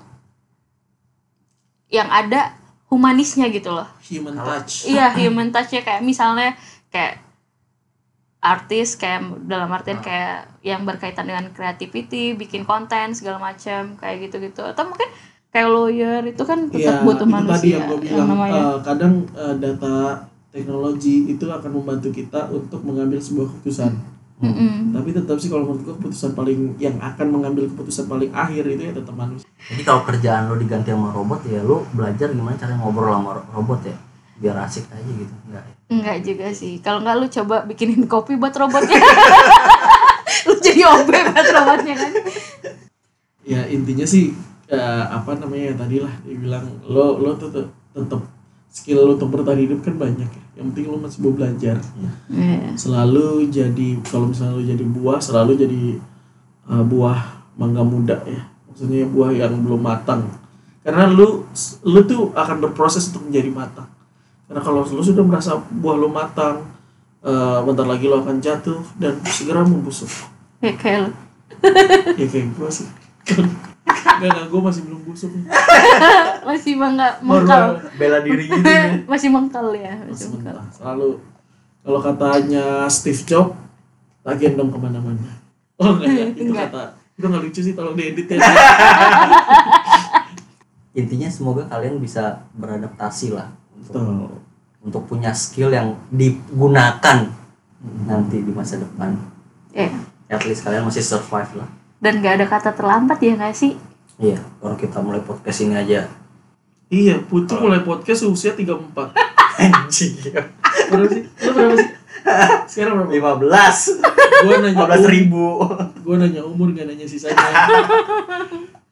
yang 1.95 2.11
ada 2.11 2.51
humanisnya 2.91 3.47
gitu 3.47 3.71
loh. 3.71 3.87
Human 4.05 4.35
touch. 4.35 4.83
Iya 4.85 5.15
human 5.21 5.49
touch 5.49 5.71
ya 5.71 5.81
kayak 5.81 6.03
misalnya 6.03 6.59
kayak 6.91 7.23
artis 8.45 8.93
kayak 8.93 9.25
dalam 9.49 9.71
artian 9.71 9.97
Ah. 9.97 10.05
kayak 10.05 10.37
yang 10.61 10.85
berkaitan 10.85 11.25
dengan 11.25 11.49
creativity 11.49 12.37
bikin 12.37 12.61
konten 12.61 13.15
segala 13.15 13.41
macam 13.41 13.97
kayak 13.97 14.29
gitu-gitu. 14.29 14.61
Atau 14.61 14.85
mungkin 14.85 15.09
kayak 15.49 15.67
lawyer 15.67 16.21
itu 16.21 16.43
kan 16.43 16.69
tetap 16.69 17.01
Iya, 17.01 17.05
butuh 17.07 17.25
itu 17.25 17.33
manusia 17.33 17.57
tadi 17.57 17.69
yang 17.73 17.83
gue 17.87 17.99
bilang 18.03 18.27
namanya. 18.29 18.59
eh, 18.59 18.77
kadang 18.83 19.13
eh, 19.33 19.55
data 19.57 19.95
teknologi 20.51 21.15
itu 21.27 21.45
akan 21.47 21.71
membantu 21.73 22.09
kita 22.11 22.47
untuk 22.47 22.79
mengambil 22.85 23.17
sebuah 23.17 23.49
keputusan 23.49 23.91
Mm-mm. 24.45 24.73
tapi 24.93 25.09
tetap 25.09 25.37
sih 25.37 25.49
kalau 25.49 25.65
menurut 25.65 25.81
gue 25.81 25.95
keputusan 25.97 26.31
paling 26.31 26.77
yang 26.77 26.95
akan 26.99 27.27
mengambil 27.27 27.65
keputusan 27.65 28.05
paling 28.05 28.29
akhir 28.29 28.63
itu 28.67 28.81
ya 28.81 28.93
tetap 28.93 29.11
manusia. 29.11 29.47
Jadi 29.65 29.81
kalau 29.81 30.01
kerjaan 30.01 30.45
lo 30.45 30.55
diganti 30.55 30.89
sama 30.89 31.09
robot 31.09 31.41
ya 31.43 31.59
lo 31.59 31.83
belajar 31.89 32.29
gimana 32.29 32.53
cara 32.53 32.77
ngobrol 32.77 33.09
sama 33.09 33.29
ro- 33.35 33.47
robot 33.51 33.81
ya? 33.83 33.97
Biar 34.35 34.55
asik 34.61 34.85
aja 34.87 35.07
gitu 35.07 35.33
enggak 35.47 35.63
ya? 35.63 35.73
enggak 35.89 36.17
juga 36.21 36.47
sih. 36.51 36.77
Kalau 36.79 37.01
enggak 37.01 37.15
lu 37.17 37.27
coba 37.31 37.55
bikinin 37.63 38.05
kopi 38.05 38.35
buat 38.35 38.53
robotnya. 38.53 38.99
Lu 40.45 40.53
jadi 40.59 40.85
OB 40.85 41.09
buat 41.09 41.47
robotnya 41.49 41.93
kan? 41.97 42.11
Ya 43.41 43.65
intinya 43.65 44.05
sih 44.05 44.33
eh, 44.67 45.03
apa 45.07 45.37
namanya 45.37 45.73
ya 45.73 45.75
tadi 45.75 45.97
lah 46.01 46.13
dibilang 46.21 46.65
lo 46.85 47.17
lo 47.17 47.33
tetap 47.33 47.65
tetap 47.93 48.21
skill 48.75 49.07
lo 49.07 49.15
untuk 49.15 49.31
bertahan 49.31 49.63
hidup 49.63 49.79
kan 49.87 49.95
banyak 49.95 50.27
ya. 50.27 50.43
Yang 50.59 50.65
penting 50.75 50.85
lo 50.91 50.97
masih 50.99 51.19
mau 51.23 51.31
belajar. 51.31 51.79
Iya. 52.27 52.75
selalu 52.75 53.47
jadi 53.47 53.87
kalau 54.03 54.35
misalnya 54.35 54.59
lo 54.59 54.63
jadi 54.67 54.83
buah 54.83 55.19
selalu 55.23 55.51
jadi 55.55 55.83
uh, 56.67 56.83
buah 56.83 57.47
mangga 57.55 57.87
muda 57.87 58.19
ya. 58.27 58.43
Maksudnya 58.67 59.07
buah 59.07 59.31
yang 59.31 59.63
belum 59.63 59.79
matang. 59.79 60.27
Karena 60.83 61.07
lu 61.07 61.47
lu 61.87 61.99
tuh 62.03 62.35
akan 62.35 62.59
berproses 62.59 63.07
untuk 63.15 63.31
menjadi 63.31 63.47
matang. 63.47 63.87
Karena 64.51 64.59
kalau 64.59 64.83
lu 64.83 64.99
sudah 64.99 65.23
merasa 65.23 65.55
buah 65.55 65.95
lo 65.95 66.11
matang 66.11 66.67
uh, 67.23 67.63
bentar 67.63 67.87
lagi 67.87 68.11
lo 68.11 68.19
akan 68.19 68.43
jatuh 68.43 68.83
dan 68.99 69.23
segera 69.23 69.63
membusuk. 69.63 70.11
Kayak 70.59 70.77
kayak 70.83 70.99
lu. 71.07 71.11
Ya 72.19 72.27
kayak 72.27 72.47
gue 72.59 72.69
sih 72.69 72.87
Gak, 73.85 74.25
gak, 74.25 74.47
gue 74.47 74.61
masih 74.61 74.81
belum 74.83 75.01
busuk 75.03 75.29
nih. 75.29 75.45
masih 76.47 76.73
mangga 76.73 77.19
Baru- 77.19 77.43
mengkal 77.43 77.63
bela 77.95 78.19
diri 78.19 78.43
gitu 78.45 78.63
ya 78.63 78.85
masih 79.11 79.29
mengkal 79.29 79.67
ya 79.71 79.93
Masih 79.99 80.09
masih 80.09 80.27
mengkal. 80.33 80.55
Selalu 80.71 81.09
kalau 81.81 81.99
katanya 82.01 82.65
Steve 82.87 83.21
Jobs 83.21 83.53
lagi 84.21 84.49
dong 84.51 84.69
ke 84.69 84.79
mana-mana. 84.79 85.29
Oh 85.75 85.93
enggak 85.93 86.09
ya, 86.09 86.25
itu 86.27 86.41
Enggak. 86.47 86.71
kata 86.71 86.83
itu 87.13 87.25
nggak 87.25 87.43
lucu 87.43 87.59
sih 87.61 87.73
tolong 87.73 87.93
diedit 87.93 88.27
ya. 88.27 88.39
intinya 90.95 91.27
semoga 91.27 91.67
kalian 91.67 91.99
bisa 91.99 92.23
beradaptasi 92.53 93.35
lah 93.35 93.51
untuk 93.75 94.39
untuk 94.79 95.01
punya 95.05 95.29
skill 95.29 95.67
yang 95.69 95.99
digunakan 96.07 97.27
nanti 98.01 98.39
di 98.39 98.49
masa 98.49 98.79
depan 98.79 99.11
ya 99.69 99.91
at 100.25 100.41
least 100.41 100.63
kalian 100.63 100.87
masih 100.87 101.03
survive 101.03 101.51
lah 101.53 101.67
dan 101.99 102.23
gak 102.23 102.41
ada 102.41 102.45
kata 102.47 102.71
terlambat 102.75 103.17
ya 103.23 103.35
nggak 103.35 103.55
sih 103.55 103.73
iya 104.19 104.39
orang 104.59 104.79
kita 104.79 104.99
mulai 104.99 105.21
podcast 105.23 105.63
ini 105.63 105.75
aja 105.75 106.07
Iya, 106.85 107.17
Putu 107.17 107.57
mulai 107.57 107.81
podcast 107.81 108.29
usia 108.29 108.53
34. 108.53 108.93
anjing 109.57 110.13
Berapa 110.21 111.07
sih? 111.09 111.23
Lu 111.25 111.49
berapa 111.49 111.75
sih? 111.81 111.89
Sekarang 112.69 112.93
berapa? 113.01 113.09
lima 113.09 113.33
belas 113.41 113.89
Gua 114.45 114.61
nanya 114.61 114.69
lima 114.69 114.85
belas 114.85 115.01
umur, 115.01 115.09
ribu 115.09 115.45
gua 116.05 116.15
nanya 116.21 116.41
umur 116.45 116.69
gak 116.77 116.85
nanya 116.85 117.09
sisanya. 117.09 117.41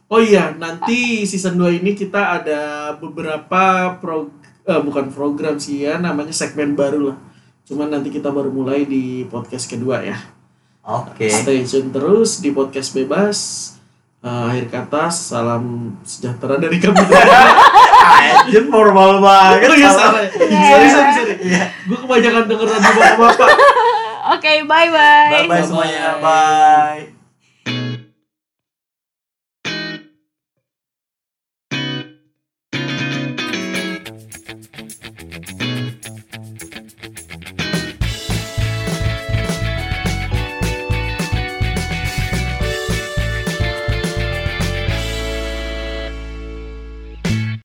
Oh 0.10 0.22
iya, 0.22 0.54
nanti 0.58 1.26
season 1.26 1.58
2 1.58 1.82
ini 1.82 1.98
kita 1.98 2.38
ada 2.42 2.94
beberapa 3.02 3.98
pro, 3.98 4.30
eh, 4.62 4.82
bukan 4.82 5.10
program 5.10 5.58
sih 5.58 5.90
ya, 5.90 5.98
namanya 5.98 6.30
segmen 6.30 6.78
baru 6.78 7.14
lah. 7.14 7.18
Cuman 7.66 7.90
nanti 7.90 8.14
kita 8.14 8.30
baru 8.30 8.54
mulai 8.54 8.86
di 8.86 9.26
podcast 9.26 9.66
kedua 9.66 10.06
ya. 10.06 10.14
Oke 10.84 11.26
Stay 11.26 11.64
tune 11.64 11.90
terus 11.90 12.40
di 12.40 12.52
podcast 12.52 12.92
bebas. 12.92 13.38
Eh, 14.24 14.30
akhir 14.30 14.72
kata, 14.72 15.12
salam 15.12 15.96
sejahtera 16.02 16.56
dari 16.56 16.80
kami. 16.80 16.96
anjir 18.44 18.68
formal 18.68 19.20
banget 19.20 19.68
Oh 19.68 19.76
iya 19.76 19.92
salah. 19.92 20.24
ya. 20.24 20.32
Sorry 20.32 20.88
sorry 20.88 21.12
sorry. 21.12 21.34
Gue 21.88 21.98
kebanyakan 21.98 22.44
denger 22.48 22.68
radio 22.68 22.92
bapak-bapak. 22.94 23.50
oke 24.34 24.54
bye 24.64 24.88
bye 24.88 25.32
bye 25.36 25.48
bye 25.52 25.64
semuanya 25.64 26.16
bye 26.24 27.12